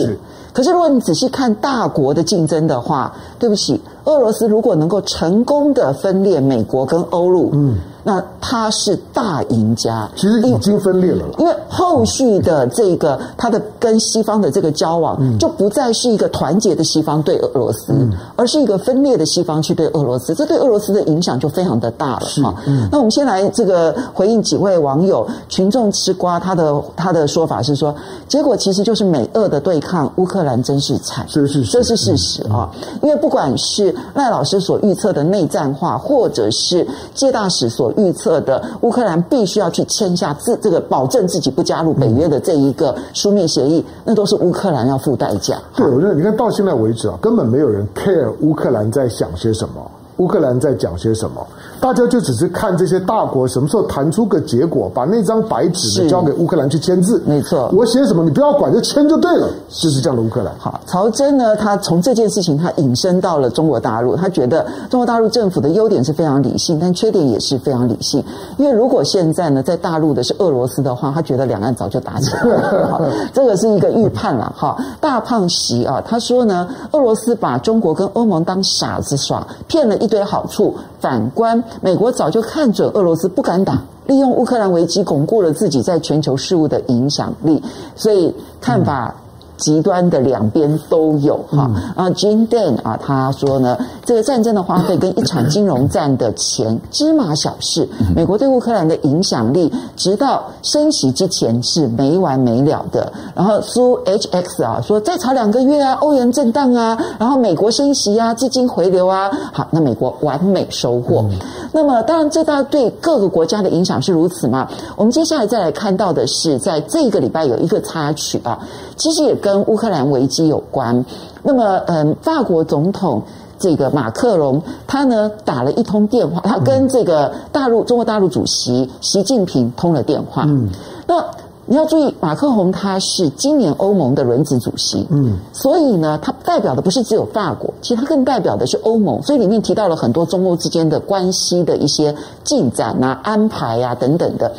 [0.53, 7.79] 可是如果你仔细看大国的竞争的话，对不起，俄罗斯如果能够成功的分裂美国跟欧陆，嗯。
[8.07, 11.25] 那他是大赢家，其实已经分裂了。
[11.39, 17.93] 因为后续的这个他的跟西方的这个交往，就不再是一个团结的西方对俄罗斯，
[18.37, 22.55] 而是一个分裂的西方去对俄罗斯，这对俄罗斯的影响就非常的大了哈。
[22.93, 27.95] 那我们先来这个回应几位网友，群众吃瓜，他的他的说法是说，
[28.29, 32.71] 结果其实就是美俄的对抗，乌克兰真是惨，这是这是事实啊。
[33.03, 45.57] 因为不管是赖老师所预测的内战化，或者是介大使所预测的乌克兰必须要去签下自这个保证自己不加入北约的这一个书面协议，那都是乌克兰要付代价。
[45.77, 49.91] 对，我觉得你看到现在为止啊，根本没有人 care 乌克兰在想些什么。
[50.19, 51.45] 乌克兰在讲些什么？
[51.81, 57.21] 大家就只是看这些大国什么时候谈出个结果，把那张白纸交给乌克兰去签字。
[57.27, 59.49] 没错，我写什么你不要管，就签就对了。
[59.69, 60.55] 就是这样的乌克兰。
[60.59, 68.25] 好，曹真呢，他从这件事情他引申到了中国大陆，他觉得中国大陆政府的优点是非常理性，但缺点也是非常理性。
[68.57, 72.87] 因为如果现在呢，在大陆的是俄罗斯的话，他觉得两岸早就打起来了。
[72.89, 74.51] 好，这个是一个预判了。
[74.57, 80.77] 哈，大胖席啊，他说呢，俄罗斯把中国跟欧盟当傻子耍，骗了一堆好处。
[81.01, 87.63] 反观美国早就看准俄罗斯不敢打，利用乌克兰危机巩固了自己在全球事务的影响力，
[87.97, 89.15] 所以看法。
[89.57, 97.89] 极端的两边都有哈啊，Jim Dan 啊，他说呢，这个战争的花费跟一场金融战的钱芝麻小事。
[98.17, 103.13] 美国对乌克兰的影响力，直到升息之前是没完没了的。
[103.33, 111.25] 然后苏 HX 啊说，再炒两个月啊，欧元震荡啊，然后美国升息啊，资金回流啊，好，那美国完美收获。
[111.71, 114.69] 那么当然，这大对各个国家的影响是如此嘛？
[114.97, 118.59] 我们接下来再来看到的是，在这个礼拜有一个插曲啊，
[118.97, 119.39] 其实也。
[119.45, 121.05] 跟乌克兰危机有关，
[121.43, 123.21] 那么，嗯，法国总统
[123.59, 130.45] 这个马克龙，他呢打了一通电话，他跟这个大陆中国大陆主席习近平通了电话。
[130.47, 130.71] 嗯，
[131.07, 131.23] 那
[131.67, 144.51] 你要注意，马克龙他是今年欧盟的轮值主席，嗯，所以呢，他代表的不是只有法国，其实他更代表的是欧盟，所以里面提到了很多中欧之间的关系的一些进展啊、安排啊等等的。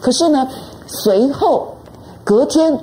[0.00, 0.46] 可是呢，
[0.86, 1.66] 随后
[2.22, 2.78] 隔天。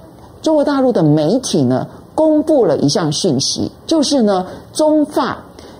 [0.45, 5.39] 中国大陆的媒体呢，公布了一项讯息，就是呢，中法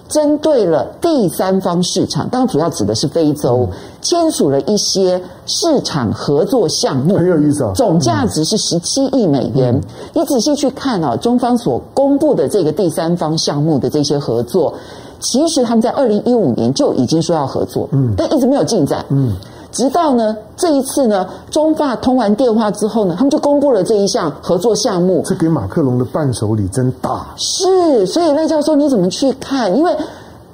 [0.10, 3.69] 针对了第三方市场，当然主要指的是非洲，
[4.01, 9.80] 签署了一些市场合作项目，很有意思啊，总价值是十七亿美元。
[10.13, 14.73] 你仔细去看啊，中方所公布的这个第三方项目的这些合作，
[15.19, 19.36] 其实他们在二零一五年就已经说要合作，嗯，但一直没有进展，嗯。
[19.75, 25.21] 直到呢这一次呢，中法通完电话之后呢，他们就公布了这一项合作项目。
[25.25, 27.27] 这给马克龙的伴手礼真大。
[27.35, 29.75] 是，所以赖教授你怎么去看？
[29.75, 29.93] 因为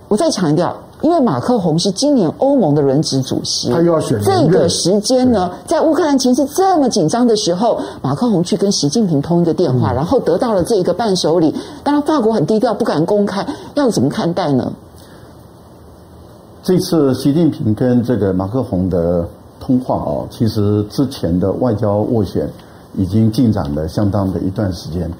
[0.07, 0.75] 我再强调。
[1.01, 11.55] 因为马克宏是今年欧盟的轮值主席，他又要选这个时间呢，在乌克兰情势这么紧张的时候，马克宏去跟习近平通一个电话，嗯、然后得到了这个伴手礼。
[11.83, 14.71] 当然，法国很低调，不敢公开，要怎么看待呢？
[16.63, 19.27] 这次习近平跟这个马克宏的
[19.59, 22.47] 通话啊，其实之前的外交斡旋
[22.93, 25.11] 已经进展了相当的一段时间。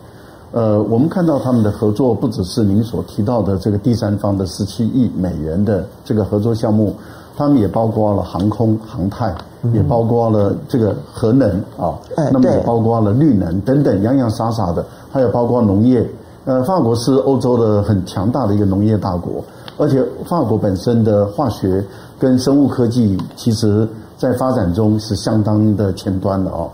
[0.51, 6.93] 呃，我们看到他们的合作不只是您所提到的这个第三方的十七亿美元的这个合作项目，
[7.35, 9.33] 他们也包括了航空航太，
[9.73, 11.97] 也包括了这个核能啊，
[12.31, 16.07] 那么也包括了绿能等等洋洋洒洒的，还有包括农业。
[16.45, 19.43] 呃，法国是欧洲的很强大的一个农业大国，
[19.77, 21.83] 而且法国本身的化学
[22.19, 26.69] 跟生物科技，其实在发展中是相当的前端的哦。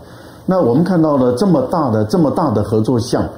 [0.46, 3.28] 那我们看到了这么大的这么大的合作项。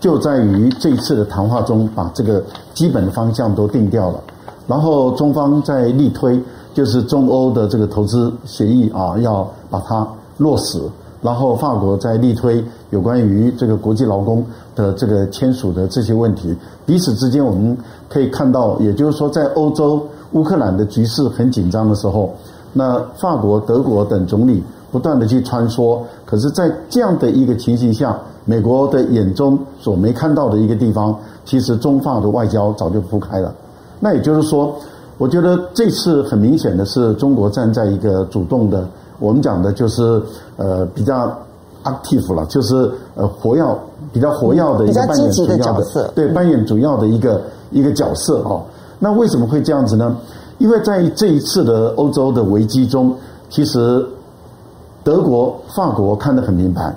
[0.00, 2.42] 就在于这一次的谈话中，把这个
[2.74, 4.20] 基本的方向都定掉了，
[4.66, 6.42] 然后中方在力推，
[6.74, 10.04] 就是中欧的这个投资协议啊，要把它
[10.38, 10.80] 落实，
[11.22, 14.44] 然后法国在力推有关于这个国际劳工
[14.76, 16.54] 的这个签署的这些问题，
[16.84, 17.74] 彼此之间我们
[18.08, 22.34] 可以看到，也就是说，在欧洲乌克兰的局势很紧张的时候，
[22.72, 28.18] 那法国、德国等总理不断的去穿梭，可是，在这样的一个情形下。
[28.44, 33.54] 美国的眼中所没看到的一个地方，其实中法的外交早就铺开了。
[34.00, 34.74] 那也就是说，
[35.16, 38.84] 我觉得这次很明显的是中国站在一个主动的，
[39.22, 40.20] 我们讲的就是
[40.56, 41.32] 呃比较
[41.84, 43.64] active 了，就是呃活跃
[44.12, 48.62] 比较活跃的一个扮演主要的，的角色，对，扮演主要的一个一个角色哦。
[48.98, 50.16] 那为什么会这样子呢？
[50.58, 53.14] 因为在这一次的欧洲的危机中，
[53.48, 54.04] 其实
[55.04, 56.94] 德国、法国看得很明白。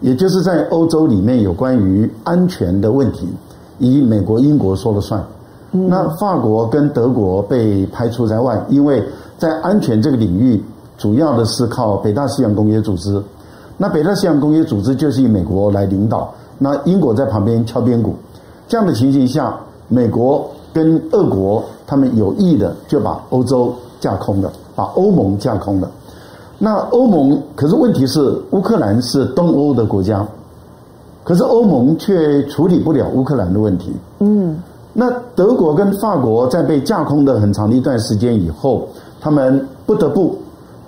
[0.00, 3.28] 也就是在欧洲里面有关于安全的问题，
[3.80, 5.20] 以美国、英国说了算。
[5.72, 9.02] 那法国跟德国被排除在外，因为
[9.38, 10.62] 在安全这个领域，
[10.98, 13.22] 主要的是靠北大西洋公约组织。
[13.78, 18.14] 那北大西洋公约组织就是以美国来领导，那英国在旁边敲边鼓。
[18.66, 19.56] 这样的情形下，
[19.88, 25.90] 美国跟俄国他们有意的就把欧洲架空了，把欧盟架空了。
[26.58, 30.26] 那欧盟，可是问题是乌克兰是东欧的国家，
[31.22, 33.92] 可是欧盟却处理不了乌克兰的问题。
[34.18, 34.60] 嗯，
[34.92, 38.88] 那德国跟法国在被架空的很长的一段时间以后，
[39.20, 40.36] 他们不得不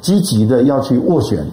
[0.01, 1.45] 积极的要去斡旋，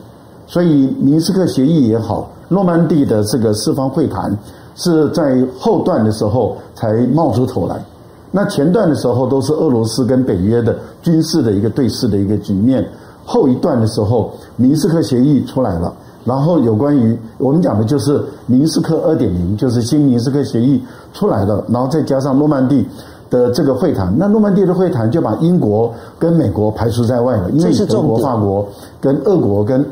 [0.45, 4.35] 所以明斯克协议也好，诺曼底的这个四方会谈
[4.75, 7.83] 是在后段的时候才冒出头来，
[8.31, 12.87] 那前段的时候都是俄罗斯跟北约的军事的一个对峙的一个局面。
[13.25, 20.81] 后一段的时候，明斯克协议出来了，然后有关于我们讲的就是明斯克二点零，就是新明斯克协议
[21.11, 22.87] 出来了，然后再加上诺曼底
[23.29, 28.67] 的这个会谈，那诺曼底的会谈就把英国跟美国排除在外了，因为以德国、法国
[29.01, 29.85] 跟俄国跟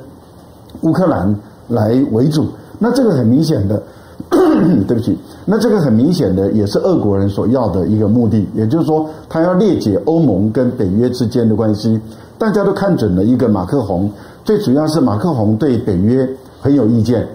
[0.81, 1.35] 乌克兰
[1.67, 2.45] 来为主，
[2.79, 3.81] 那这个很明显的，
[4.87, 11.99] 对不起，那这个很明显的也是俄国人所要的一个目的，也就是说，他要裂解欧盟跟北约之间的关系。
[12.37, 14.11] 大家都看准了一个马克宏，
[14.43, 16.27] 最主要是马克宏对北约
[16.59, 17.25] 很有意见。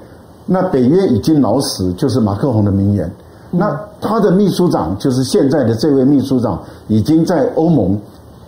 [0.45, 3.11] 那北约已经老死，就是马克宏的名言。
[3.51, 7.99] 那他的秘书长就是现在的这位秘书长，已经在欧盟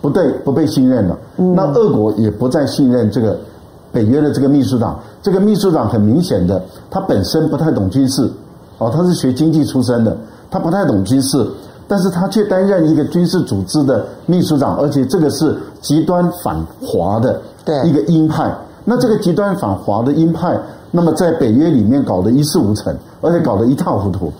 [0.01, 1.17] 不对不被信任了。
[1.35, 3.37] 那俄国也不再信任这个
[3.91, 4.99] 北约的这个秘书长。
[5.21, 8.29] 这个秘书长很明显的，他本身不太懂军事，
[8.77, 10.15] 哦，他是学经济出身的，
[10.49, 11.45] 他不太懂军事。
[11.85, 17.41] 但是他却担任一个军事组织的秘书长，而且这个是极端反华的
[17.85, 18.49] 一个鹰派。
[18.85, 20.57] 那这个极端反华的鹰派，
[20.91, 24.31] 那么在北约里面搞得一事无成，而且搞得一塌糊涂。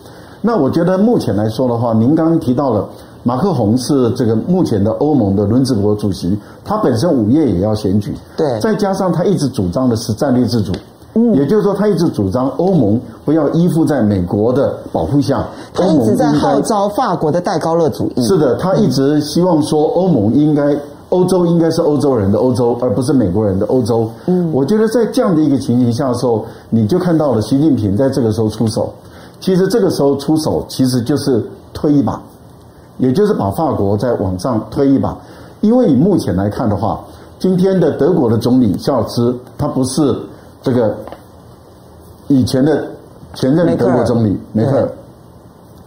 [0.46, 2.86] 那我觉得目前来说的话，您刚刚提到了
[3.22, 10.70] 马克宏是这个目前的欧盟的轮值国主席，他本身五月也要选举，对，再加上他一直主张的是战略自主。
[11.14, 15.46] 嗯也就是说，他一直主张欧盟不要依附在美国的保护下。
[15.72, 18.22] 他一直在号召法国的戴高乐主义。
[18.22, 20.76] 是的，他一直希望说，欧盟应该，
[21.08, 24.10] 欧洲应该是欧洲人的欧洲，而不是美国人的欧洲。
[24.26, 28.92] 嗯，我觉得在这样的一个情形下的时候，你就看到了习近平在这个时候出手。
[29.44, 32.18] 其实这个时候出手，其实就是推一把，
[32.96, 35.14] 也就是把法国再往上推一把。
[35.60, 37.04] 因为以目前来看的话，
[37.38, 40.16] 今天的德国的总理肖尔兹，他不是。
[40.62, 40.96] 这个
[42.28, 42.86] 以前的
[43.34, 44.88] 前任德国总理梅克尔，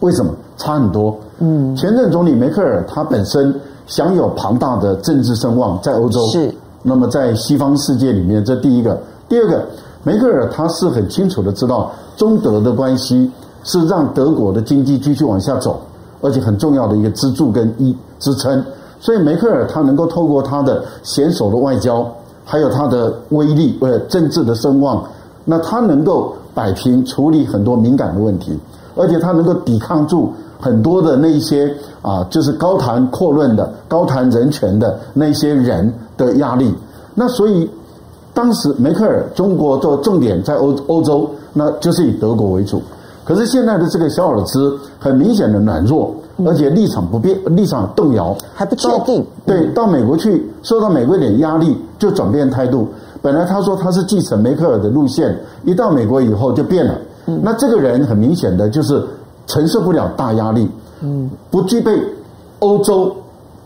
[0.01, 1.17] 为什么差很多？
[1.39, 3.51] 嗯，前任总理梅克尔他本身
[3.87, 6.53] 享有庞大的政治声望，在欧洲是，
[6.83, 9.65] 那么在西方世界里面，这第一个，第二个，
[10.03, 13.31] 梅克尔他是很清楚的知道中德的关系
[13.63, 15.79] 是让德国的经济继续往下走，
[16.21, 18.63] 而且很重要的一个支柱跟一支撑。
[18.99, 22.09] 所以梅克尔他能够透过他的娴熟的外交，
[22.43, 25.03] 还有他的威力，呃，政治的声望，
[25.45, 28.57] 那他能够摆平处理很多敏感的问题，
[28.95, 36.73] 而且他能够抵抗住很多的那些啊，就是高谈阔论的、高谈人权的那些人的压力。
[37.13, 37.69] 那所以
[38.33, 42.81] 当时梅克尔中国的重点在欧欧洲，那就是以德国为主。
[43.27, 46.15] 可是现在的这个小尔兹很明显的软弱。
[46.45, 49.25] 而且立场不变，立场动摇，还不确定。
[49.43, 52.87] 对，到美国去，受到美国一点压力，就转变态度。
[53.23, 56.93] 本来他说他是继承梅克尔的路线，一到美国以后就变了。
[57.25, 59.03] 嗯，那这个人很明显的就是
[59.47, 60.69] 承受不了大压力，
[61.01, 61.99] 嗯，不具备
[62.59, 63.11] 欧洲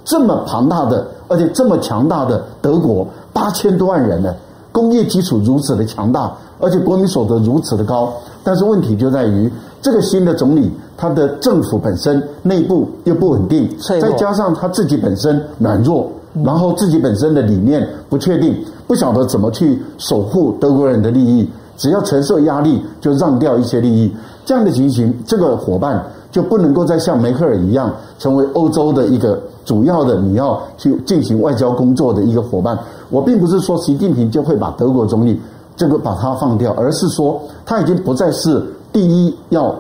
[0.06, 4.34] 这么庞大的，而且这么强大的德国八千多万人呢，
[4.72, 8.14] 工业基础如此的强大，而且国民所得如此的高，
[8.44, 9.52] 但是问题就在于。
[9.84, 13.68] 这个新的总理，他的政府本身内部又不稳定，
[14.00, 16.08] 再加上他自己本身软弱，
[16.44, 24.14] 然后自己本身的理念不确定，不晓得怎么去守护德国人的利益，只要承受压力就让掉一些利益，
[24.46, 32.78] 这样的情形，这个伙伴就不能够再像梅克尔一样成为欧洲的一个主要的你要去进行外交工作的一个伙伴。
[33.10, 35.42] 我并不是说习近平就会把德国总理
[35.82, 38.64] 这个把它放掉，而是说它已经不再是。
[38.94, 39.74] 第一要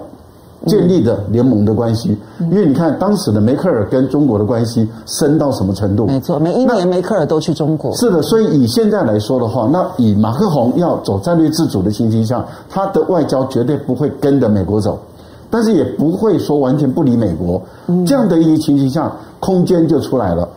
[0.65, 6.05] 建立的联盟的关系，因为你看当时的梅克尔跟中国的关系深到什么程度？
[6.05, 7.93] 没错，每一年梅克尔都去中国。
[7.97, 14.97] 是的，所以以现在来说的话，那以马克宏要走战略自主的情形下，他的外交绝对不会跟着美国走，
[15.51, 17.61] 但是也不会说完全不理美国。
[18.07, 20.49] 这样的一个情形下，空间就出来了。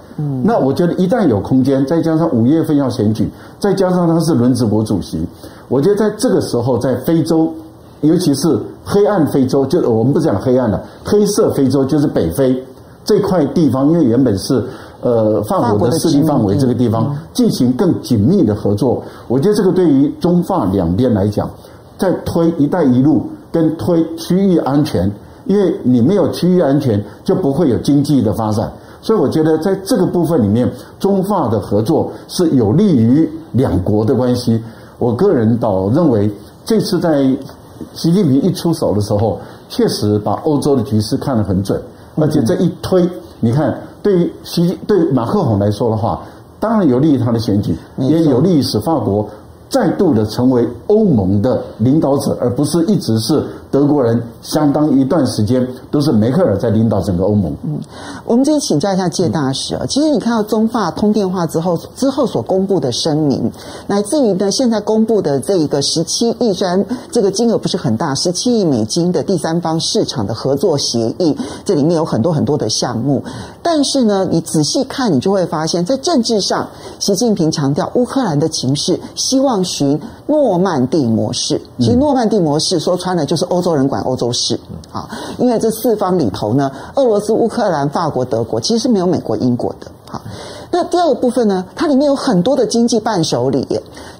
[0.42, 3.28] 那我觉得一旦有空间，再加上五月份要选举，
[3.58, 5.26] 再加上他是轮值国主席，
[5.68, 7.52] 我觉得在这个时候，在非洲。
[8.00, 12.62] 尤其是黑暗非洲，就我们不讲黑暗了，黑色非洲就是北非
[13.02, 14.62] 这块地方，因为原本是
[15.00, 19.02] 呃法国的势力范围，这个地方进行更紧密的合作。
[19.26, 21.48] 我觉得这个对于中法两边来讲，
[21.96, 23.22] 在推“一带一路”
[23.54, 25.08] 跟推区域安全，
[25.44, 28.68] 因为你没有区域安全，就不会有经济的发展。
[29.00, 34.60] 所以我觉得在这个部分里面，中法的合作是有利于两国的关系。
[34.98, 36.28] 我个人倒认为
[36.64, 37.24] 这次在。
[37.92, 39.38] 习近平一出手的时候，
[39.68, 41.80] 确实把欧洲的局势看得很准，
[42.14, 43.06] 而且这一推，
[43.40, 46.22] 你看，对于习对马克宏来说的话，
[46.60, 49.28] 当然有利于他的选举，也有利于使法国。
[49.74, 53.42] 再度的成为欧盟的领导者，而不是一直是
[53.74, 54.22] 德国人。
[54.40, 57.50] 相当一段时间都是梅克尔在领导整个欧盟。
[57.64, 57.80] 嗯，
[58.26, 63.50] 我们这里请教一下介大使啊，其实你看到中法通电话之后，之后所公布的声明，
[63.86, 73.24] 乃至于呢现在公布的这一个十七亿，虽然这个金额不是很大，十七亿美金的第三方市场的合作协议，这里面有很多很多的项目，
[73.62, 76.68] 但是呢，你仔细看，你就会发现，在政治上，
[76.98, 79.64] 习近平强调乌克兰的情势，希望。
[79.64, 84.58] 寻诺曼底模式，其实诺曼底模式说穿了就是欧洲人管欧洲事
[84.90, 85.08] 啊，
[85.38, 89.90] 因为这四方里头呢，俄罗斯、乌克兰、法国、德国其实是没有美国、英国的。
[90.06, 90.20] 好，
[90.70, 93.66] 那第二个部分呢，它里面有很多的经济伴手礼，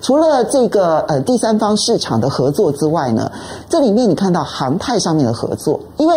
[0.00, 3.32] 除了这个呃第三方市场的合作之外呢，
[3.68, 6.14] 这里面你看到航太上面的合作，因为。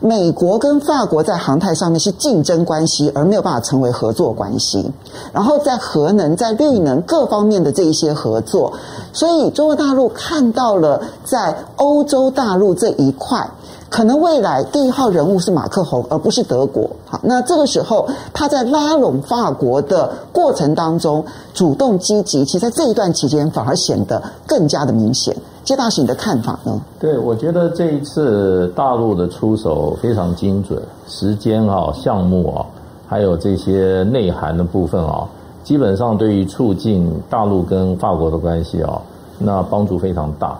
[0.00, 4.88] 美国跟法国在航太上面是竞争关系，而没有办法成为合作关系。
[5.32, 8.72] 然后在核能、在绿能各方面的这一些合作，
[9.12, 13.50] 所以中国大陆看到了在欧洲大陆这一块，
[13.90, 16.88] 可能未来第一号人物是马克宏，而不是德国。
[17.04, 25.36] 好，那这个时候他在拉拢法国的过程当中，主动积极，其实在这一段期间反而显得更加的明显。
[25.68, 26.80] 介大使，你的看法呢？
[26.98, 32.64] 对，我觉得这一次大陆的出手非常精准，时间啊、项目啊，
[33.06, 35.28] 还有这些内涵的部分啊，
[35.62, 38.98] 基本上对于促进大陆跟法国的关系啊，
[39.38, 40.58] 那帮助非常大。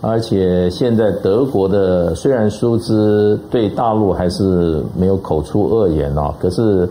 [0.00, 6.88] 而且现在德国的虽然舒兹对大陆还是没有口出恶言啊，可是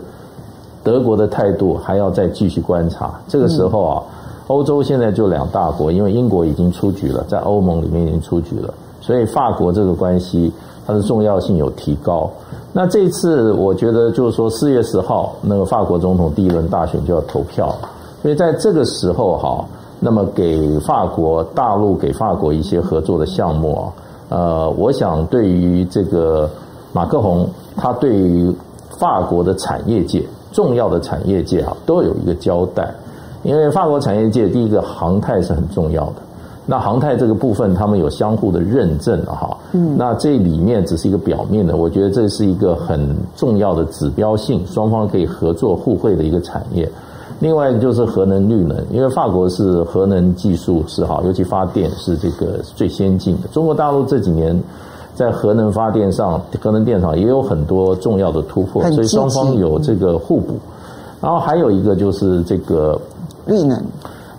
[0.84, 3.18] 德国的态度还要再继续观察。
[3.26, 4.02] 这个时候啊。
[4.48, 10.52] 欧洲现在就两大国，因为英国已经出局了，在欧盟里面已经出局了，所以法国这个关系
[10.86, 12.30] 它的重要性有提高。
[12.72, 17.74] 那这次我觉得就是说四月十号那个法国总统第一轮大选就要投票，
[18.22, 19.64] 所以在这个时候哈，
[19.98, 23.92] 那么给法国大陆给法国一些合作的项目啊，
[24.28, 26.48] 呃，我想对于这个
[26.92, 28.54] 马克宏，他对于
[28.98, 30.22] 法国的产业界
[30.52, 32.94] 重要的产业界啊，都有一个交代。
[33.46, 36.16] 因为法国产业界第一个航太是很重要的。
[36.68, 39.56] 那航太这个部分，他们有相互的认证哈。
[39.70, 46.90] 嗯，那这里面只是一个表面的，我觉得这是一个很重要的指标性，双方可以合作互惠的一个产业。
[47.38, 53.48] 另外就是核能绿能，因为法国是核能技术是好，尤其发电是这个最先进的。
[53.52, 54.60] 中国大陆这几年
[55.14, 60.54] 在核能发电上，核能电厂也有很多重要的突破，所以双方有这个互补。
[61.20, 63.00] 然后还有一个就是这个
[63.46, 63.82] 绿能。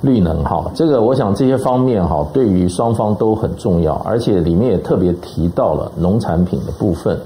[0.01, 7.19] 绿能哈，这个我想这些方面哈，对于双方都很重要，而且里面也特别提到了农产品的部分。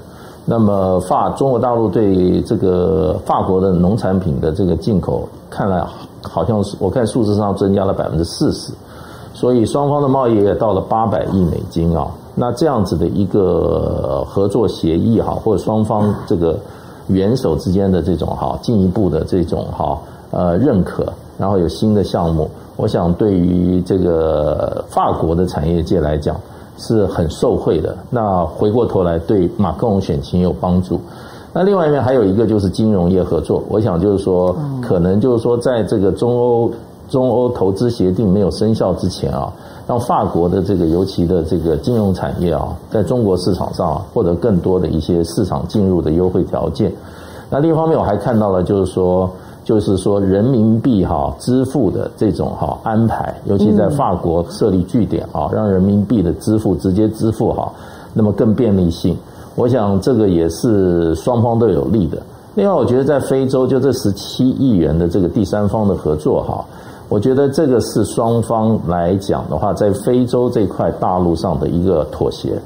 [0.46, 5.86] 那么法中国大陆对这个法国的农产品的这个进口，看来
[6.22, 8.72] 好像是我看数字上增加了百分之四十，
[9.34, 12.06] 所以双方的贸易也到了八百亿美金啊。
[12.34, 16.58] 那这样子的一个合作协议哈，或者双方这个
[17.08, 19.98] 元首之间的这种哈进一步的这种哈
[20.30, 21.04] 呃认可，
[21.42, 22.48] 然后有新的项目。
[22.76, 26.36] 我想，对于这个法国的产业界来讲，
[26.78, 27.96] 是很受惠的。
[28.10, 31.00] 那回过头来，对马克龙选情有帮助。
[31.52, 33.60] 那另外一面还有一个就是金融业合作。
[33.68, 36.70] 我想就是说，可能就是说，在这个中欧
[37.08, 39.52] 中欧投资协定没有生效之前啊，
[39.88, 46.92] 让法国的这个尤其的这个金融产业啊，在中国市场上获得更多的一些市场进入的优惠条件。
[47.50, 49.28] 那另一方面，我还看到了就是说。
[49.64, 57.72] 就是说，人民币哈支付的这种哈安排，尤其在法国设立据点啊，让人民币的支付直接支付哈，
[58.12, 59.16] 那么更便利性。
[59.54, 62.20] 我想这个也是双方都有利的。
[62.54, 66.64] 另外，我觉得在非洲就这十七亿元的这个第三方的合作哈，
[67.08, 72.60] 我觉得这个是双方来讲的话，在非洲这块大陆上的一个妥协。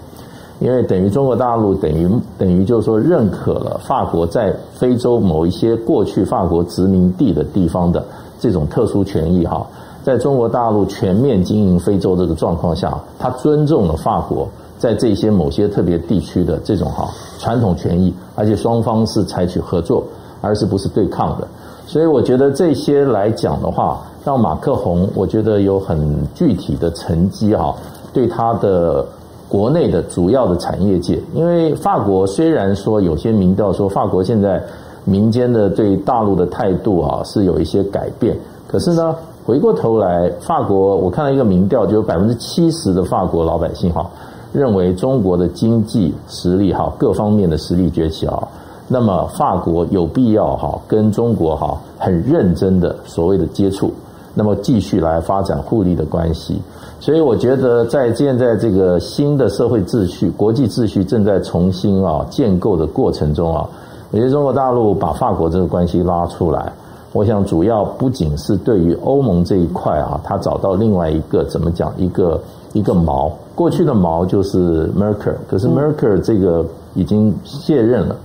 [0.58, 8.02] 因为等于中国大陆等于等于就是说认可了法国在非洲某一些过去法国殖民地的地方的
[8.40, 9.66] 这种特殊权益哈，
[10.02, 14.48] 在中国大陆全面经营非洲这个状况下，他尊重了法国
[14.78, 17.06] 在这些某些特别地区的这种哈
[17.38, 20.02] 传统权益，而且双方是采取合作，
[20.40, 21.46] 而是不是对抗的。
[21.86, 27.74] 所以我觉得这些来讲的话，让马克宏我觉得有很具体的成绩哈，
[28.14, 29.04] 对他的。
[29.48, 34.60] 国内的主要的产业界，因为法国虽然说有些民调说法国现在
[35.04, 38.36] 民间的对大陆的态度啊是有一些改变，
[38.66, 44.04] 可是呢，回过头来，法国我看到一个民调，就有百分之七十的法国老百姓哈
[44.52, 48.48] 认为中国的经济实力哈各方面的实力崛起啊，
[48.88, 53.92] 那么法国有必要哈跟中国哈很认真的所谓的接触，
[54.34, 56.60] 那么继续来发展互利的关系。
[56.98, 63.68] 所以我觉得，在现在这个新的社会秩序、国际秩序正在重新啊建构的过程中啊，
[64.10, 66.72] 我觉得中国大陆把法国这个关系拉出来，
[67.12, 72.40] 我想主要不仅是对于欧盟这一块啊，他找到另外一个怎么讲一个
[72.72, 78.16] 一个锚，过去的锚就是 Merkel，可是 Merkel 这个已经卸任了，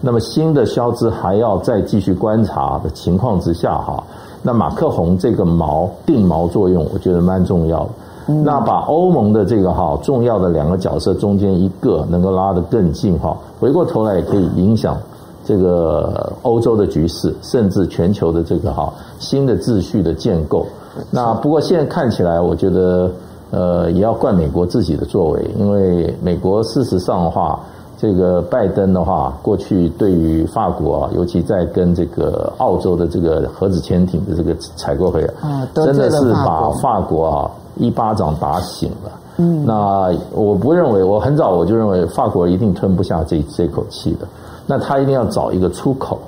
[0.00, 4.02] 那么新的肖兹还要再继续观察的情况之下哈，
[4.42, 7.90] 那马克宏这个锚定锚作用，我觉得蛮重要的。
[8.26, 14.96] 那把欧盟的这个哈重要的两个角色中间一个能够拉得更近哈，回过头来也可以影响
[15.44, 20.64] 这个欧洲的局势，甚至全球的这个哈新的秩序的建构。
[21.10, 23.10] 那不过现在看起来，我觉得
[23.50, 27.58] 呃也要怪美国自己的作为，因为美国事实上的话，
[27.98, 37.50] 这个拜登的话，过去对于法国啊，尤其在跟这个澳洲的这个核子潜艇的这个采购会啊，真的是把法国啊。
[37.76, 39.10] 一巴掌打醒了。
[39.38, 44.26] 嗯，那我不认为，我很早我就认为法国一定吞不下这这口气的。
[44.66, 46.18] 那他一定要找一个出口。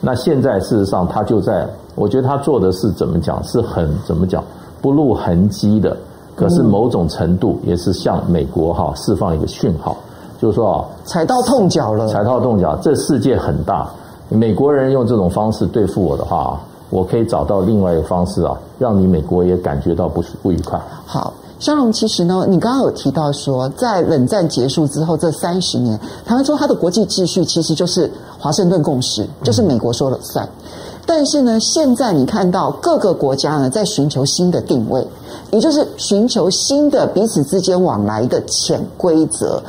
[0.00, 4.42] 那现在事实上他就在，我觉得他做的是怎么讲，是很怎么讲，
[4.80, 5.96] 不露痕迹的。
[6.34, 9.96] 可是某种程度也是向美国哈释放一个讯号，
[10.40, 12.08] 就是说啊，踩到痛脚了。
[12.08, 13.88] 踩到痛脚，这世界很大，
[14.28, 16.58] 美国人用这种方式对付我的话。
[16.94, 20.80] 我可以找到另外一个方式啊，让你美国也感觉到不不愉快。
[21.04, 30.46] 好，湘龙，其实呢，你刚刚有提到说，在冷战结束之后这三十年，台湾说它的国际秩序其实就是华盛顿共识，就是美国说了算。
[30.46, 30.70] 嗯。
[31.04, 35.04] 但是呢，现在你看到各个国家呢在寻求新的定位，
[35.50, 39.60] 也就是寻求新的彼此之间往来的潜规则。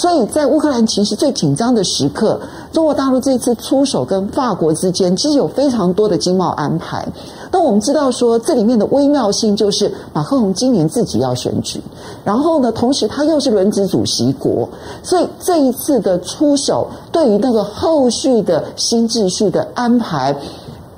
[0.00, 2.40] 所以在乌克兰情势最紧张的时刻，
[2.72, 7.06] 中国大陆这次出手跟法国之间，其实有非常多的经贸安排。
[7.50, 11.82] 但我们知道说，这里面的微妙性就是马克龙今年自己要选举，
[12.24, 14.66] 然后呢，同时他又是轮值主席国，
[15.02, 20.34] 所以这一次的出手对于那个后续的新秩序的安排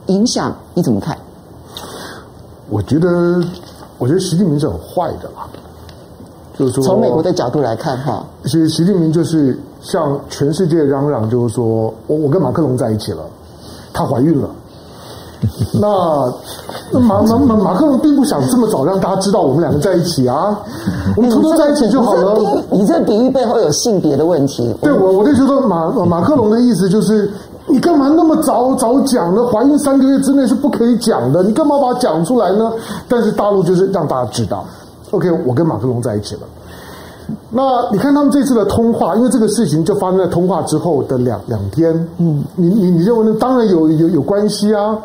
[0.07, 1.18] 影响，你怎么看？
[2.70, 3.42] 我觉得，
[3.98, 5.48] 我觉得习近平是很坏的啦。
[6.59, 13.22] 就是说，从美国的角度来看，哈，其实习近平就是向全世界嚷嚷，就是说我我跟马克龙在一起了，
[13.92, 14.48] 她怀孕了。
[15.74, 16.32] 那
[16.92, 20.57] 那马马马马克龙并不想这么早让大家知道我们两个在一起啊，
[21.16, 22.38] 我们偷偷在一起就好了。
[22.70, 24.72] 你这比喻背后有性别的问题。
[24.80, 27.28] 对，我我就觉得马马克龙的意思就是，
[27.66, 29.44] 你干嘛那么早早讲呢？
[29.46, 32.70] 怀孕三个月之内是不可以讲的，你干嘛把它讲出来呢？
[33.09, 34.64] 但是大陆就是让大家知道
[35.13, 36.41] ，OK，我跟马克龙在一起了。
[37.51, 43.37] 那你看他们这次的通话，因为这个事情就发生在通话之后的两两天，嗯，你你你认为呢？
[43.39, 44.99] 当然有有有关系啊。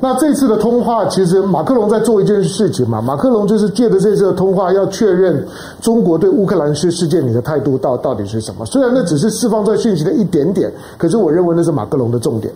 [0.00, 3.02] 那这次的通话，其实马克龙在做一件事情嘛。
[3.02, 5.44] 马克龙就是借着这次的通话，要确认
[5.80, 8.64] 中国对乌克兰事事件里的态度到到底是什么。
[8.64, 12.54] 虽然那只是释放这个讯息的一点点，可是我认为那是马克龙的重点。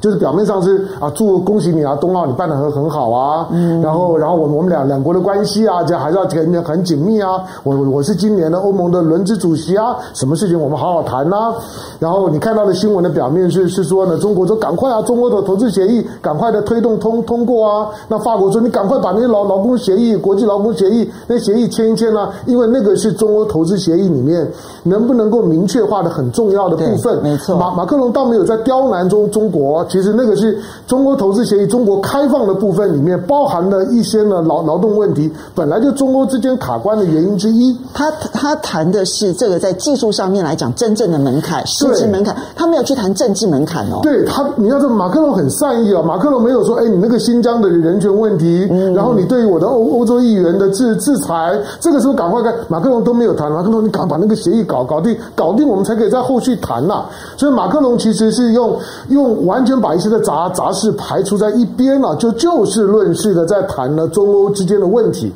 [0.00, 7.42] 就是表面上是啊，祝恭喜你啊，冬奥你办得很很好啊，嗯，然后然后我们我们两两国的关系啊，这还是要很很紧密啊。
[7.62, 11.54] 我我是今年的欧盟的轮值主席啊，什么事情我们好好谈呐，啊。
[11.98, 17.88] 然后你看到的新闻的表面是是说呢，中国说赶快啊，中欧的投资协议赶快的推动通通过啊。
[18.08, 24.50] 那法国说你赶快把那些劳劳工协议、国际劳工协议那协议签一签啊，因为那个是中欧投资协议里面
[24.84, 27.22] 能不能够明确化的很重要的部分。
[27.22, 29.84] 没错，马马克龙倒没有在刁难中中国。
[29.90, 37.76] 其实那个是中国投资协议，中国开放的部分里面包含了一些呢劳劳动问题，本来就中欧之间卡关的原因之一。
[37.92, 43.98] 他他谈的是这个在技术上面来讲真正的门槛，实质门槛，他没有去谈政治门槛哦。
[44.02, 53.50] 对他，你要说马克龙很善意啊，马克龙没有说，哎，你那个新疆的人权问题，嗯、然后你对于我的欧欧洲议员的制制裁，这个时候赶快干，马克龙都没有谈。
[53.50, 57.10] 马克龙，你赶快把那个协议搞搞定，搞定我们才可以在后续谈呐、啊。
[57.36, 58.78] 所以马克龙其实是用
[59.08, 60.20] 用完全把一些的。
[60.20, 65.32] 杂杂事排除在一边了，就就事论事的在谈了中欧之间的问题。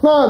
[0.00, 0.28] 那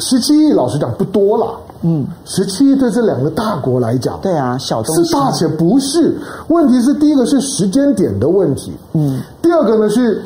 [0.00, 1.46] 十七亿，老实讲不多了。
[1.82, 6.18] 嗯，十七亿对这两个大国来讲，对啊，小东西是大且不是。
[6.48, 8.72] 问题是第一个是时间点的问题。
[8.94, 10.20] 嗯，第二个呢，是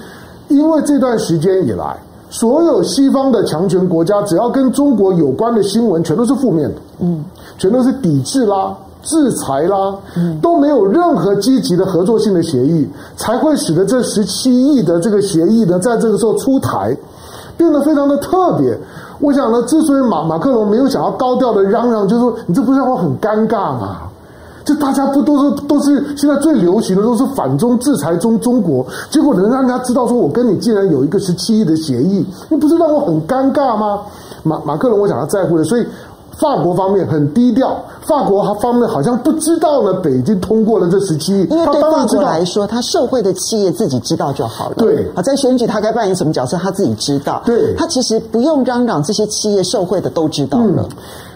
[0.48, 1.96] 因为这段时间以来，
[2.30, 6.76] 所有西方的强权国家，只要跟中国有关的新闻，全都是负面的。
[7.00, 7.22] 嗯，
[7.58, 8.74] 全都是抵制啦。
[9.02, 9.94] 制裁啦，
[10.40, 16.96] 都没有任何积极的合作性的协议，才会使得这十七亿的这个协议呢，在这个时候出台，
[17.56, 18.78] 变得非常的特别。
[19.18, 23.98] 我想呢，之所以马马克龙没有想要高调的嚷嚷，就是说你这不是让我很尴尬吗？
[24.64, 34.00] 就大家不都是都是现在最流行的都是反中制裁中中国，结果能让人家知道说我跟你竟然有一个十七亿的协议，你不是让我很尴尬吗？
[34.44, 35.84] 马马克龙，我想要在乎的，所以。
[36.42, 39.92] 法国方面很低调，法国方面好像不知道呢。
[40.02, 44.74] 北京通过了这十七亿，因为对法国来说，他受贿的企业自己知道就好了。
[44.76, 47.40] 对，啊，在选举他该扮演什么角色，他自己知道。
[47.44, 50.82] 对，他其实不用嚷嚷，这些企业受贿的都知道了。
[50.82, 50.88] 嗯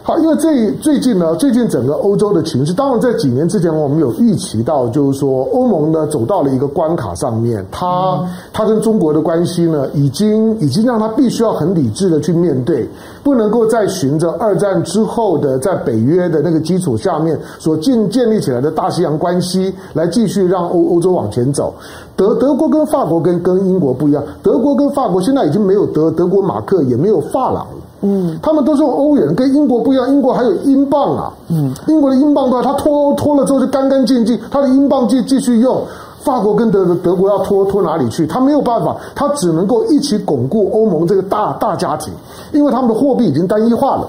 [0.07, 12.89] 好，因为这最近呢，最近整个欧洲的情势，当然在几年之前，我们有预期到，就是说欧盟呢走到了一个关卡上面，它它跟中国的关系呢，已经已经让它必须要很理智的去面对，
[13.25, 21.75] 不能够再循着二战之后的在北约的那个基础下面所建建立起来的大西洋关系来继续让欧欧洲往前走。
[22.15, 27.67] 德德国跟法国跟跟英国不一样，德国跟法国现在已经没有德德国马克，也没有法郎。
[28.01, 30.09] 嗯，他们都是用欧元，跟英国不一样。
[30.09, 35.83] 英国还有英镑啊，嗯，英国的英镑的话，它脱欧脱了之后就干干净净，它的英镑继继续用。
[36.21, 38.27] 法国跟德德国要脱脱哪里去？
[38.27, 42.13] 他没有办法，他只能够一起巩固欧盟这个大大家庭，
[42.53, 44.09] 因为他们的货币已经单一化了。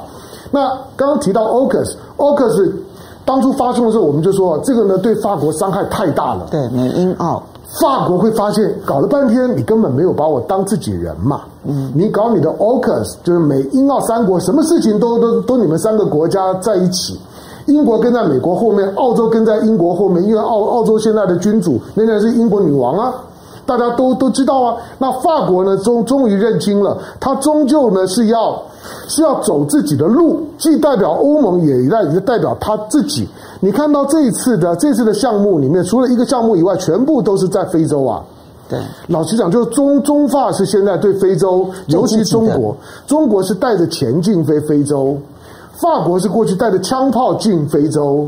[0.50, 2.72] 那刚刚提到 OCUS，OCUS
[3.24, 6.48] 当初发生的时候，我们就说这个呢对法国伤害太大了。
[6.50, 7.44] 对，美英澳。
[7.82, 11.42] 法国会发现，搞了半天，你根本没有把我当自己人嘛。
[11.94, 17.20] 你搞你的奥克就是美英澳三国，什么事情都都都你们三个国家在一起。
[17.66, 23.14] 英国跟在美国后面，澳洲跟在英国后面，因为澳澳洲现在的君主那然是英国女王啊，
[23.68, 24.76] 大家都都知道啊。
[24.98, 28.60] 那法国呢，终终于认清了，他终究呢是要
[29.08, 33.28] 是要走自己的路，既代表欧盟，也代也代表他自己。
[33.60, 38.24] 你看到这一次的这次的项目里面，除了一个项目以外，全部都是在非洲啊。
[38.70, 45.18] 对，老实讲，就是中中法是现在对非洲，尤其中国，中国是带着钱进非非洲，
[45.74, 48.28] 法国是过去带着枪炮进非洲。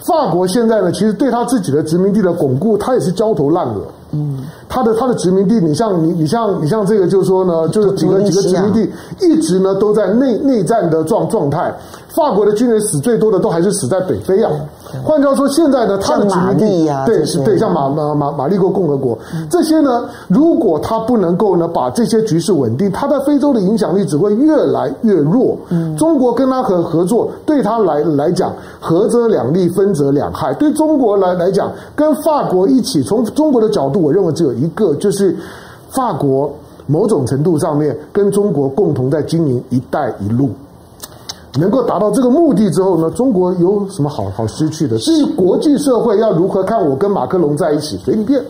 [0.00, 3.82] 法国现在呢，其实对他自己的殖民地的巩固，他也是焦头烂额。
[4.12, 11.74] 嗯，他的他的殖民地，你像你你像你像这个，就是说呢，就是几个几个殖民地一直呢都在内内战的状状态。
[12.08, 14.50] 法国的军人死最多的都还是死在北非啊。
[15.04, 19.18] 换句话说，现在呢，他的殖民地呀，对是对，像马马马马利国共和国
[19.48, 25.56] 这些呢，如果他不能够呢把这些局势稳定，他在非洲的影响力只会越来越弱。
[25.96, 30.52] 中国跟他合合作，对他来来讲，合则两利，分则两害。
[30.54, 35.36] 对中国来来讲，跟法国一起，从中国的角度，我认为只有一个，就是
[35.90, 36.50] 法国
[36.86, 40.50] 某种程度上面跟中国共同在经营“一带一路”。
[41.58, 44.96] 能够达到这个目的之后呢，中国有什么好好失去的？
[44.98, 48.40] 至于国际社会要如何看我跟马克龙在一起，随你便。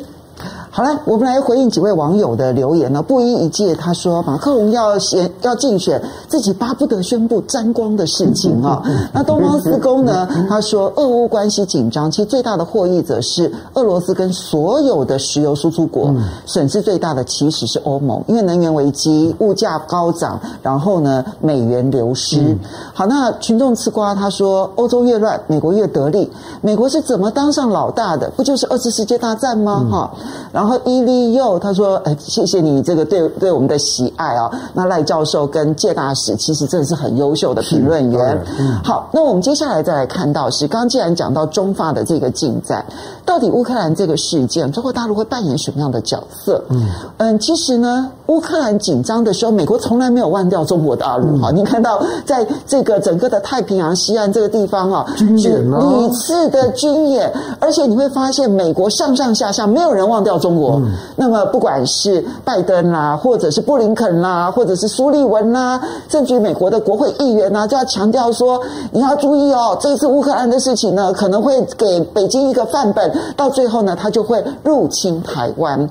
[0.72, 3.02] 好了，我们来回应几位网友的留言呢。
[3.02, 8.80] 不一一届他说马克龙要选要竞选，自己巴不得宣布沾光的事情啊。
[9.12, 10.28] 那东方四公呢？
[10.48, 16.14] 他说俄乌关系紧张，其实最大的获益者是俄罗斯跟所有的石油输出国，
[16.46, 22.56] 损失最大的其实是欧盟，因为能源危机、物价高涨，然后呢美元流失。
[22.94, 26.30] 好，那群众吃瓜，他说欧洲越乱，美国越得利。
[26.60, 28.30] 美国是怎么当上老大的？
[28.36, 29.84] 不就是二次世界大战吗？
[29.90, 30.10] 哈。
[30.60, 34.52] 然后伊利佑他说：“哎，谢谢你这个对对我们的喜爱啊、哦。
[34.74, 38.38] 那赖教授跟介大使其实真的是很优秀的评论员。
[38.58, 42.84] 嗯好，那我们接下来再来看到是，刚刚既然讲到中法的这个进展，
[43.24, 46.62] 到底乌克兰这个事件，中国大陆会扮演什么样的角色？
[46.68, 46.86] 嗯
[47.16, 51.38] 嗯，其实呢，乌克兰紧张的时候，美国从来没有忘掉中国大陆。
[51.38, 60.49] 好、嗯，你看到在这个整个的太平洋西岸这个地方啊，军演啊，屡次的军演，而且你会发现，美国上上下下没有人忘掉中国。
[60.50, 75.88] 中国，嗯、那么不管是拜登啦，或者是布林肯啦，或者是苏利文啦，甚至于美国的国会议员呐，就要强调说，你要注意哦，这次乌克兰的事情呢，可能会给北京一个范本，到最后呢，他就会入侵台湾。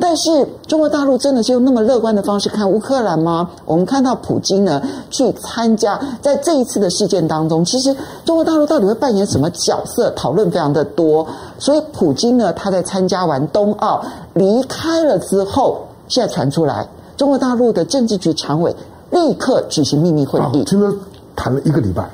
[0.00, 3.50] 但是中国大陆真的是用那么乐观的方式看乌克兰吗？
[3.64, 4.80] 我们看到普京呢
[5.10, 7.94] 去参加，在这一次的事件当中，其实
[8.24, 10.08] 中国大陆到底会扮演什么角色？
[10.12, 11.26] 讨论非常的多。
[11.58, 14.00] 所以普京呢，他在参加完冬奥
[14.34, 16.86] 离开了之后，现在传出来，
[17.16, 18.74] 中国大陆的政治局常委
[19.10, 20.94] 立刻举行秘密会议，听说
[21.34, 22.08] 谈了一个礼拜，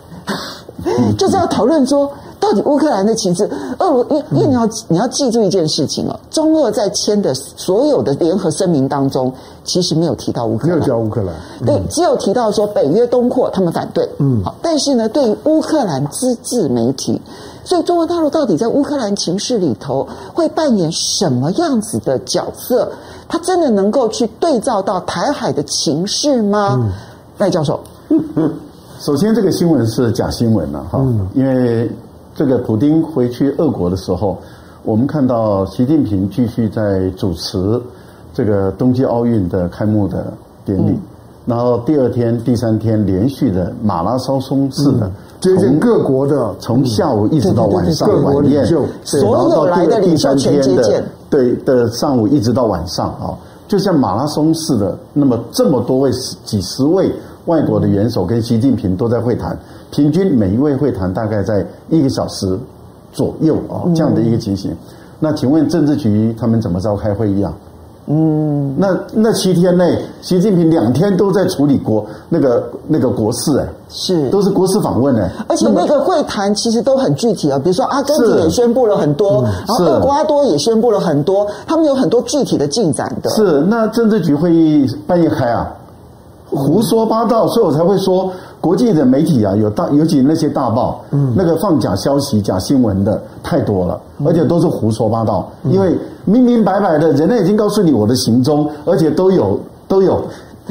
[1.18, 2.10] 就是要讨论说。
[2.44, 9.32] 到底乌克兰的情势，俄罗因因为你要你要记住一件事情哦，中俄在签的所有的联合声明当中，
[9.64, 17.18] 其实没有提到乌克兰，没有叫乌克兰，嗯、对，只有提到说北约东扩他们反对，嗯，好，但是呢，对于乌克兰自治媒体，
[17.64, 22.92] 所以中国大陆到底在乌克兰情势里头会扮演什么样子的角色？
[23.26, 26.92] 他真的能够去对照到台海的情势吗？
[27.38, 27.80] 赖、嗯、教授，
[28.10, 28.52] 嗯
[29.00, 31.90] 首先这个新闻是假新闻了哈，嗯、因为。
[32.34, 34.36] 这个普丁回去俄国的时候，
[34.82, 37.80] 我们看到习近平继续在主持
[38.32, 40.32] 这个冬季奥运的开幕的
[40.64, 41.00] 典礼，嗯、
[41.46, 45.08] 然后第二天、第三天连续的马拉松式的
[45.40, 48.66] 接见各国的，从下午一直到晚上晚宴，
[49.04, 53.30] 所有来的领袖全接见，对的，上午一直到晚上啊，
[53.68, 56.10] 就像马拉松似的，那么这么多位
[56.44, 57.12] 几十位
[57.44, 59.56] 外国的元首跟习近平都在会谈。
[59.94, 62.58] 平均每一位会谈大概在一个小时
[63.12, 64.72] 左右啊，这样的一个情形。
[64.72, 64.76] 嗯、
[65.20, 67.54] 那请问政治局他们怎么召开会议啊？
[68.06, 83.30] 嗯，那那七天内，习近平两天都在处理国那个那个国事哎，是都是国事访问哎，而且那个会谈其实都很具体啊，比如说阿根廷也宣布了很多，嗯、然后厄瓜多也宣布了很多，他们有很多具体的进展的。
[83.30, 85.72] 是，那政治局会议半夜开啊？
[86.54, 88.30] 胡说八道，所以我才会说。
[88.60, 95.46] 国际的媒体啊，有大，尤其那些大报，嗯，那个放假消息、假新闻的太多了，而且都是胡说八道。
[95.64, 95.94] 因为
[96.24, 100.18] 明明白白的，人类已经告诉你我的行踪，而且都有都有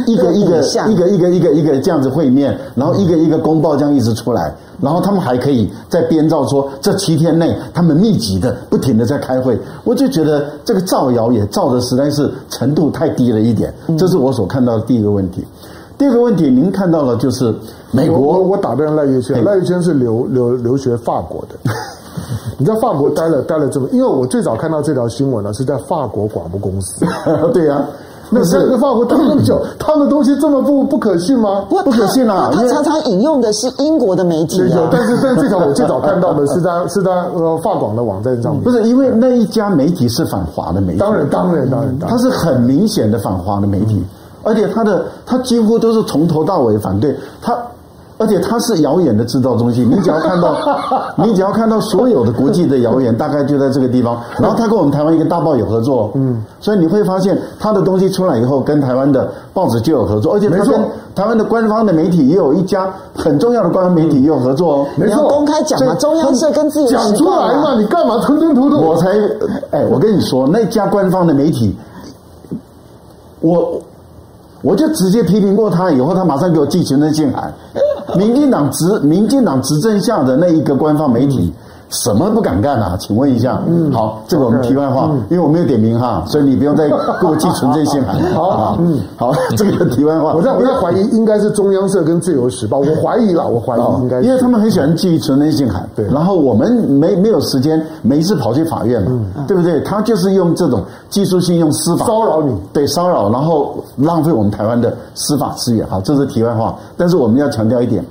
[0.08, 0.60] 一个一个
[0.90, 15.46] 一个一个一个一个这样子会面，然后一个一个公报这样一直出来，然后他们还可以再编造说这七天内他们密集的不停的在开会，我就觉得这个造谣也造的实在是程度太低了一点，这是我所看到的第一个问题。
[15.98, 17.54] 第二个问题，您看到了就是
[17.92, 21.72] 美国，我我打断赖月轩，赖月轩是留留留学法国的，
[22.58, 27.06] 你在法国待了待了这么，因为我最早看到这条新闻呢，是在法国广播公司，
[27.54, 27.88] 对呀、啊，
[28.32, 31.66] 那是那法国待那么久， 他们的东西这么不不可信吗？
[31.70, 32.50] 不，不可信啊！
[32.54, 44.04] 他常常引用的是英国的媒体、啊，有，但是但是这条我最早看到的是在是在呃法广的网站上面，不是因为那一家媒体是反华的媒体，当然当然当然，它是很明显的反华的媒体。
[44.44, 47.54] 而且他的他几乎都是从头到尾反对他，
[48.18, 49.86] 而而且他是谣言的制造中心。
[49.90, 50.56] 你只要看到，
[51.22, 54.18] 你只要看到所有的国际的谣言，大概就在这个地方。
[54.40, 60.80] 然后他跟我们台湾一个大报有合作，嗯，所以你会发现他的东西出来以后，跟台湾的报纸就有合作，而且他跟
[61.14, 64.88] 台湾的官方的媒体也有一家很重要的官方媒体也有合作哦。
[64.96, 68.78] 没错公开讲嘛，中央社跟自己讲出来嘛，你干嘛吞吞吐吐？
[68.78, 69.10] 我才，
[69.72, 71.76] 哎，我跟你说，那家官方的媒体，
[73.42, 73.82] 我。
[74.64, 77.54] 我就直接批评过他，以后他马上给我寄行政信函。
[78.18, 81.54] 民进党执民进党执政下的那一个官方媒体。
[81.94, 82.98] 什么不敢干啊？
[83.00, 83.62] 请问一下。
[83.68, 88.20] 嗯，好，这个我们题外话，因为我没有点名哈，所以你不用再给我寄存证信函。
[88.34, 90.34] 好，嗯，好， 这个题外话。
[90.34, 92.80] 我在我在怀疑，应该是中央社跟自由时报。
[92.80, 95.88] 我怀疑了，我怀疑应该，因为他们很喜欢寄存证信函。
[95.96, 99.12] 对，然后我们没没有时间，每一次跑去法院嘛，
[99.48, 99.80] 对不对？
[99.82, 105.86] 他就是用这种技术性，用司法骚扰你，对，骚扰，然后浪费我们台湾的司法资源。
[105.88, 106.76] 好，这是题外话。
[106.98, 108.04] 但是我们要强调一点，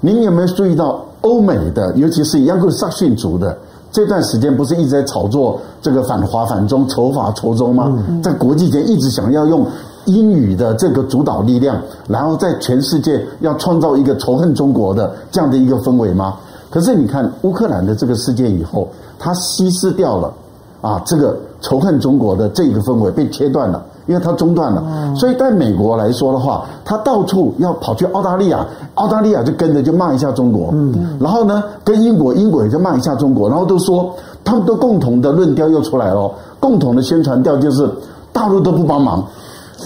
[0.00, 1.00] 您有没有注意到？
[1.22, 3.56] 欧美的，尤其是亚克萨逊族的，
[3.92, 7.92] 这段时间不是一直在炒作这个反华反中、仇华仇中吗？
[8.22, 9.66] 在国际间一直想要用
[10.06, 16.36] 英语的这个主导力量，然后在全世界要创造一个仇恨中国的这样的一个氛围吗？
[16.70, 20.32] 可是你看乌克兰的这个事件以后，它稀释掉了
[20.80, 23.84] 啊，这个仇恨中国的这个氛围被切断了。
[24.06, 24.82] 因为它中断了，
[25.14, 34.10] 所以在美国来说的话，他到处要跑去澳大利亚，澳大利亚就跟着就骂一下中国，嗯，然后呢，跟英国，英国也就骂一下中国，然后都说
[34.42, 37.88] 他们都共同的论调又出来了，共同的宣传调就是
[38.32, 39.24] 大陆都不帮忙，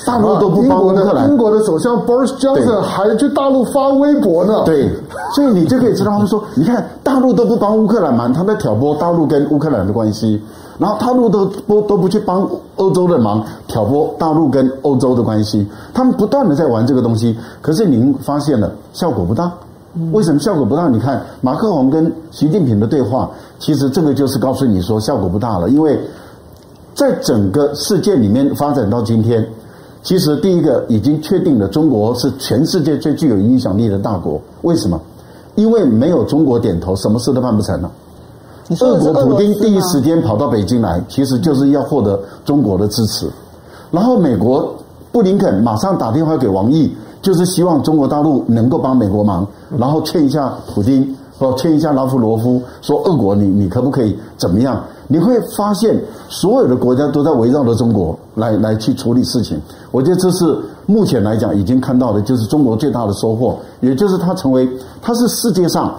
[0.06, 4.88] 大陆都不帮乌克兰，英国的首相 Boris Johnson 还去大陆发微博呢，对，
[5.34, 10.42] 所以你就可以知道他们说，你看大陆都不帮乌克兰忙，他在挑拨大陆跟乌克兰的关系。
[10.78, 17.36] 然后大陆都不都不去帮欧洲的忙，挑拨大陆跟欧洲的关系，他们不断的在玩这个东西。
[17.60, 19.52] 可是您发现了效果不大，
[20.12, 20.88] 为什么效果不大？
[20.88, 25.68] 你看马克龙跟习近平的对话，其实这个就是告诉你说效果不大了。
[25.68, 25.98] 因为
[26.94, 29.46] 在整个世界里面发展到今天，
[30.02, 34.40] 其实第一个已经确定了中国是全世界最具有影响力的大国。
[34.62, 35.00] 为什么？
[35.54, 37.88] 因为没有中国点头，什么事都办不成了。
[38.80, 43.28] 俄国普京第一时间跑到北京来，其实就是要获得中国的支持。
[43.90, 44.74] 然后美国
[45.12, 46.90] 布林肯马上打电话给王毅，
[47.20, 49.46] 就是希望中国大陆能够帮美国忙，
[49.76, 54.82] 然后劝一下普京或劝一下拉夫罗夫，说俄国你你可不可以怎么样？
[55.08, 56.00] 你会发现
[56.30, 59.60] 所有的国家都在围绕着中国来来去处理事情。
[59.90, 60.56] 我觉得这是
[60.86, 64.66] 目前来讲已经看到的，就是中国最大的收获，也就是它成为
[65.02, 65.94] 它是世界上。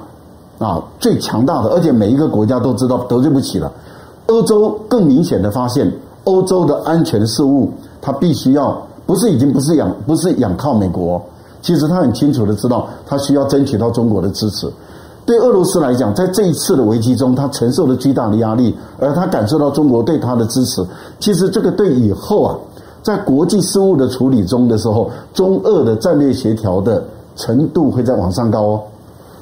[0.57, 3.71] 啊，最强大的，而且每一个国家都知道得罪不起了。
[4.27, 5.91] 欧洲更明显的发现，
[6.23, 7.69] 欧洲的安全事务，
[8.01, 11.21] 它必须要不是已经不是仰不是仰靠美国，
[11.61, 14.71] 其实他很清楚的知道，他需要争取到中国的支持。
[15.25, 20.85] 对俄罗斯来讲，在这一次的危机中，他承受了巨大的压力，而他感受到中国对他的支持。
[21.19, 22.55] 其实这个对以后啊，
[23.01, 27.03] 在国际事务的处理中的时候，中俄的战略协调的
[27.35, 28.81] 程度会再往上高哦。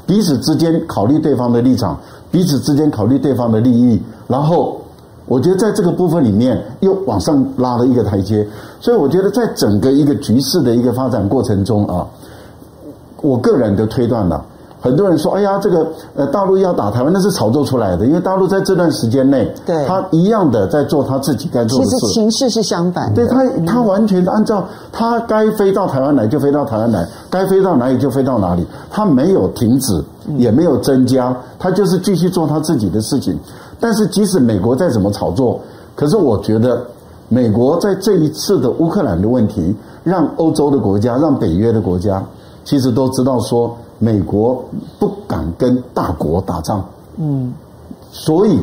[0.05, 1.97] 彼此之间考虑对方的立场，
[2.31, 4.81] 彼此之间考虑对方的利益，然后
[5.25, 8.45] 我觉得在这个部分里面又往上拉了一个台阶，
[8.79, 12.05] 所以我觉得在整个一个局势的一个发展过程中啊，
[13.21, 14.43] 我个人的推断呢。
[14.83, 18.05] 很多人说：“哎呀，这个呃，大陆要打台湾，那是炒作出来的。
[18.05, 21.91] 因为大陆在这段时间内，对，他一样的在做他自己该做的事。
[21.91, 30.03] 其实情势是相反的，对他，他完全按照他该飞到台湾来就飞到台湾来，该飞到哪里就飞到哪里，他没有停止，
[30.35, 33.39] 也没有增加，他就是继续做他自己的事情。
[33.79, 35.57] 但是，即使美国再怎么炒作，
[35.95, 36.85] 可是我觉得，
[37.29, 39.73] 美国在这一次的乌克兰的问题，
[40.03, 42.21] 让欧洲的国家，让北约的国家，
[42.65, 44.63] 其实都知道说。”美国
[44.99, 46.83] 不敢跟大国打仗，
[47.17, 47.53] 嗯，
[48.11, 48.59] 所以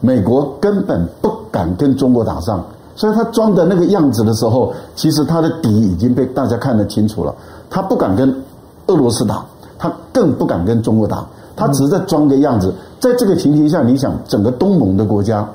[0.00, 2.64] 美国根本不敢跟中国打仗，
[2.96, 7.34] 所以他装的那个样子的时候，其实他的底已经被大家看得清楚了。
[7.68, 8.34] 他不敢跟
[8.86, 9.44] 俄罗斯打，
[9.78, 11.24] 他更不敢跟中国打，
[11.56, 12.72] 他只是在装个样子。
[13.00, 15.48] 在这个情形下，你想整个东盟的国家、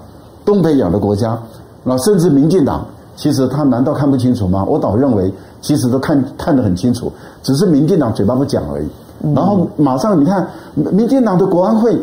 [0.44, 1.38] 东北亚的国家，
[1.84, 2.86] 那甚至民进党，
[3.18, 4.64] 其实他难道看不清楚吗？
[4.64, 5.30] 我倒认为。
[5.60, 7.12] 其实都看看得很清楚，
[7.42, 8.88] 只是民进党嘴巴不讲而已。
[9.34, 12.00] 然后马上你看，民进党的国安会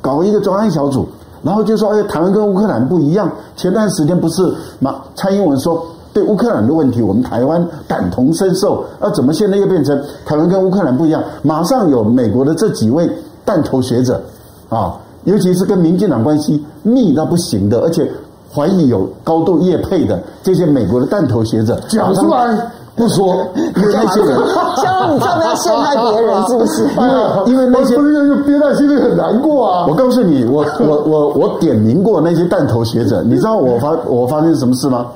[0.00, 1.04] 搞一个专案小组，
[1.42, 8.84] 然后就说：“哎，台湾跟乌克兰不一样。”前段时间不是马蔡英文说对乌克兰的问题，我们台湾感同身受。
[9.00, 11.20] 那怎么现在又变成台湾跟乌克兰不一样？
[11.42, 13.10] 马上有美国的这几位
[13.44, 14.22] 弹头学者
[14.68, 14.94] 啊，
[15.24, 18.08] 尤其是跟民进党关系密到不行的，而且。
[18.54, 23.44] 怀疑有高度叶配的这些美国的弹头学者讲出来，不说，
[23.76, 24.38] 因为那些人，
[24.76, 26.84] 像你这样要陷害别人，是不是？
[26.84, 27.12] 因为
[27.46, 29.86] 因为那些不是就憋在心里很难过啊。
[29.88, 35.06] 我告诉你，我我我我点名过那些弹头学者，你知道我发我发生什么事吗？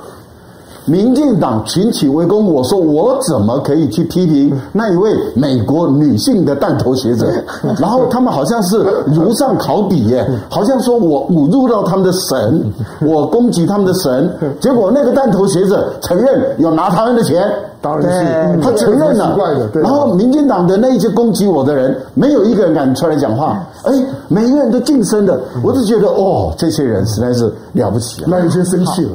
[0.88, 7.26] 民进党群起围攻，我说我怎么可以去批评那一位美国女性的弹头学者？
[7.78, 12.64] 然后他们好像是如上考比耶，好像说我侮辱到他们的神，
[13.06, 14.30] 我攻击他们的神，
[14.60, 17.48] 结果那个弹头学者承认有拿他们的钱。
[17.80, 19.36] 当然是，他承认了。
[19.74, 23.64] 然后，民进党的那一些攻击我的人，没有一个人敢出来讲话。
[23.84, 23.92] 哎，
[24.26, 28.26] 每一个人都晋升的，我就觉得哦，这些人实在是了不起啊。
[28.28, 29.10] 那有些生气了。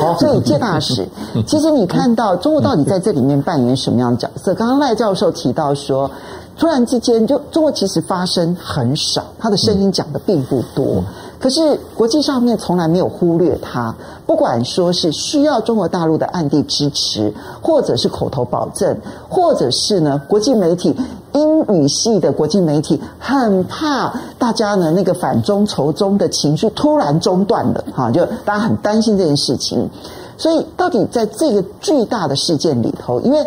[0.00, 1.04] 好，所以介大使，
[1.46, 4.54] 其实你看到中国到底在这里面扮演什么样的角色？
[4.54, 6.08] 刚刚赖教授提到说，
[6.56, 11.02] 突然之间，就中国其实发声很少，他的声音讲的并不多。
[11.46, 13.94] 可是国际上面从来没有忽略他，
[14.26, 17.32] 不管说是需要中国大陆的暗地支持，
[17.62, 20.92] 或者是口头保证，或者是呢国际媒体
[21.34, 29.88] 英语系的国际媒体很怕大家呢那个反中仇中的情绪突然中断了，哈，就大家很担心这件事情。
[30.36, 33.38] 所以到底在这个巨大的事件里头，因为。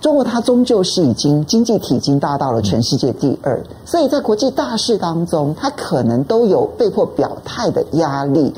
[0.00, 8.52] 中国它终究是已经经济体已经大到了全世界第二，所以在国际大事当中，它可能都有被迫表态的压力，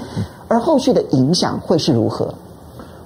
[0.49, 2.29] 而后续的影响会是如何？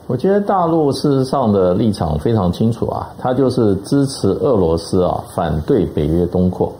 [0.07, 6.73] 我觉得大陆事实上的立场非常清楚啊，它就是支持俄罗斯啊，反对北约东扩。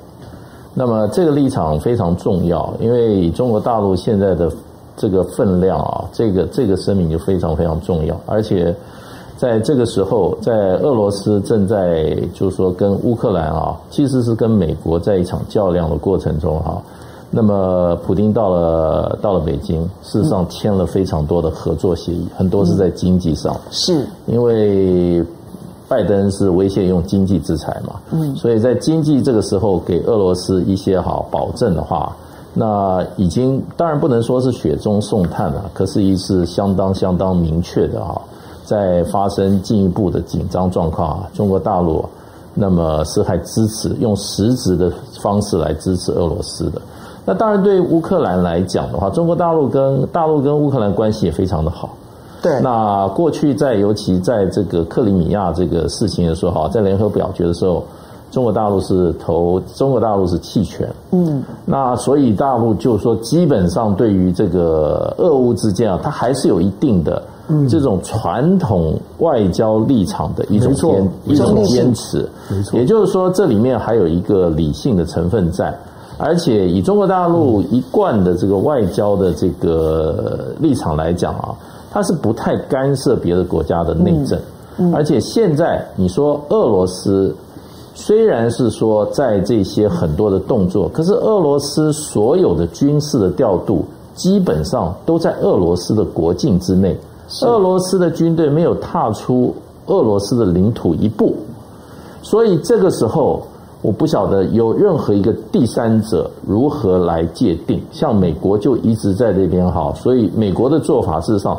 [0.73, 4.51] 那么这个立场非常重要，因为中国大陆现在的
[4.97, 8.75] 这个分量啊，这个这个声明就非常非常重要，而且。
[9.41, 16.77] 在这个时候，在俄罗斯正在就是说跟乌克兰啊，其实是跟美国在一场较量的过程中哈。
[17.31, 23.59] 那么，普京到了到了北京，事实上签了非常多的合作协议，很多是在经济上。
[23.71, 25.25] 是，因为
[25.89, 32.15] 拜登是威胁用经济制裁嘛，嗯，所以在经济这个时候给俄罗斯一些好保证的话，
[32.53, 38.21] 那已经当然不能说是雪中送炭了，可是，一是相当相当明确的哈。
[38.71, 42.05] 在发生进一步的紧张状况啊，中国大陆
[42.55, 46.81] 那么是还支持用实质的方式来支持俄罗斯的。
[47.25, 51.91] 那当然，对乌克兰来讲的话，中国大陆跟大陆跟乌克兰关系也非常的好。
[52.41, 52.61] 对。
[52.61, 57.83] 那过去在尤其在这个克里米亚这个事情的时候，哈，在联合表决的时候，
[58.31, 60.89] 中国大陆是投中国大陆是弃权。
[61.11, 61.43] 嗯。
[61.67, 67.21] 那所以大陆就是说，基本上对于这个俄乌之间啊，它还是有一定的。
[67.69, 75.77] 这种传统外交立场的一种坚一种坚持，没错，也就是说，这里面还有一个理性的成分在，
[76.19, 81.55] 而且以中国大陆一贯的这个外交的这个立场来讲啊，
[81.91, 84.39] 它是不太干涉别的国家的内政，
[84.95, 87.35] 而且现在你说俄罗斯
[87.95, 93.85] 虽然是说在这些很多的动作，可是俄罗斯所有的军事的调度
[94.15, 96.97] 基本上都在俄罗斯的国境之内。
[97.43, 99.55] 俄罗斯的军队没有踏出
[99.87, 101.35] 俄罗斯的领土一步，
[102.23, 103.43] 所以这个时候
[103.83, 107.81] 我不晓得有任何一个第三者如何来界定。
[107.93, 111.59] 像美国就一直在这边哈，所以美国的做法事实上，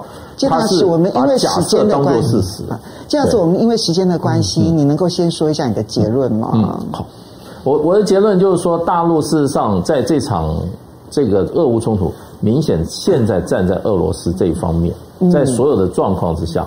[0.50, 2.64] 他是把假设当作事实。
[3.08, 6.52] 这样子，我们因为时间的关系，你能够先说一下你的结论吗？
[6.54, 7.06] 嗯，好，
[7.64, 10.56] 我我的结论就是说，大陆事实上在这场
[11.10, 14.94] 这个俄乌冲突，明显现在站在俄罗斯这一方面。
[15.30, 16.66] 在所有的状况之下，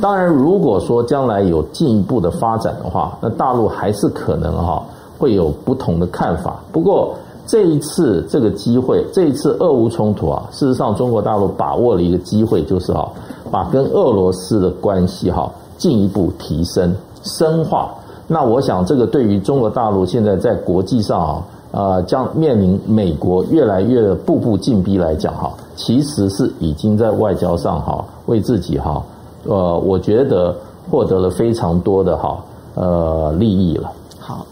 [0.00, 4.82] 当然，如果说将来有进一步的发展的话，那大陆还是可能哈
[5.18, 6.60] 会有不同的看法。
[6.70, 7.14] 不过
[7.46, 13.10] 这一次这个机会，这一次俄乌冲突啊，事实上中国大陆把握了一个机会，就是哈
[13.50, 17.90] 把跟俄罗斯的关系哈进一步提升深化。
[18.26, 21.42] 那我想这个对于中国大陆现在在国际上啊。
[21.70, 29.02] 呃，将面临美国越来越步步进逼来讲哈，其实是已经在外交上哈为自己哈，
[29.44, 30.56] 呃，我觉得
[30.90, 32.38] 获得了非常多的哈
[32.74, 33.92] 呃利益了。
[34.18, 34.46] 好，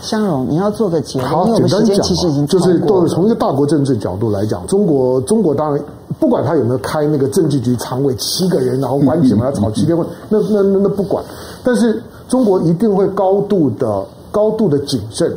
[0.00, 1.28] 香荣，你要做个结论。
[1.28, 5.84] 好，简单讲，就是都从一个大国政治角度来讲，中国中国当然
[6.20, 9.98] 不管他有没有开那个政治局常委七个人，然后管什么要吵七天，
[10.30, 11.24] 那那那那不管，
[11.64, 15.36] 但是中国一定会高度的高度的谨慎。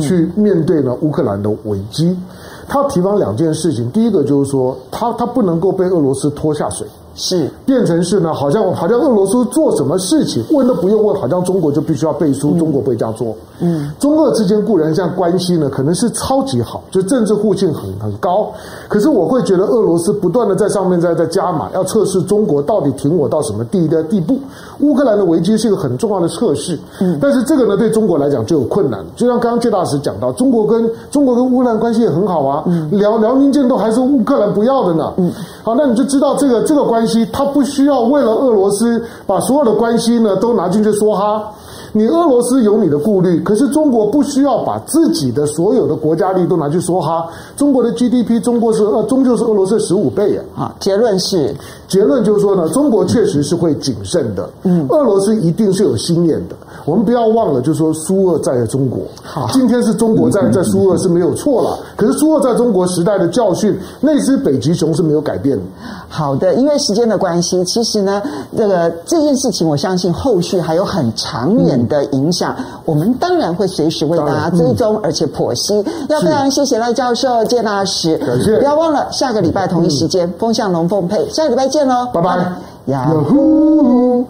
[0.00, 2.16] 去面对呢乌克兰的危机，
[2.68, 3.90] 他提防两件事情。
[3.90, 13.34] 第一个就是说，他他不能够被俄罗斯拖下水，是变成是呢，好像好像俄罗斯做什么事情问都不用问，好像中国就必须要背书，嗯、中国不会这样做。
[13.60, 18.50] 嗯，中俄之间固然这样关系呢，可能是超级好，就政治互信很很高。
[18.88, 24.38] 可是我会觉得俄罗斯不断的在上面在在加码，要测试中国到底挺我到什么地的地步。
[24.80, 26.76] 乌克兰的危机是一个很重要的测试。
[27.00, 29.04] 嗯，但是这个呢，对中国来讲就有困难。
[29.14, 32.64] 就像刚刚谢大使讲到，中国跟中国跟乌克兰关系也很好啊。
[32.66, 35.12] 嗯，辽辽宁舰都还是乌克兰不要的呢。
[35.18, 35.30] 嗯，
[35.62, 41.52] 好，那你就知道这个这个关他不需要为了俄罗斯把所有的关系呢都拿进去说哈。
[41.96, 47.24] 你俄罗斯有你的顾虑，可是中国不需要把自己的所有的国家利益都拿去说哈。
[47.56, 50.64] 中国的 GDP，中国是呃，终究是俄罗斯十五倍啊。
[50.64, 51.54] 啊，结论是，
[51.86, 54.50] 结论就是说呢，中国确实是会谨慎的。
[54.64, 56.56] 嗯，俄罗斯一定是有心眼的。
[56.84, 61.78] 我们不要忘了，就是说苏俄在中国，好，今天是中国在 在苏俄是没有错了。
[61.96, 65.62] 可是苏俄在中国时代的教训，那只北极熊是没有改变的。
[66.08, 68.20] 好的，因为时间的关系，其实呢，
[68.56, 75.74] 这个这件事情，我相信后续还有很长远的影响，嗯、我们当然会随时为大家追踪，而且剖析。
[75.74, 78.56] 嗯、要非常谢谢赖教授、谢大使，感谢。
[78.58, 82.52] 不要忘了下个礼拜同一时间，风向龙凤配，下个礼拜见喽，拜拜。
[82.86, 84.24] 呀呼。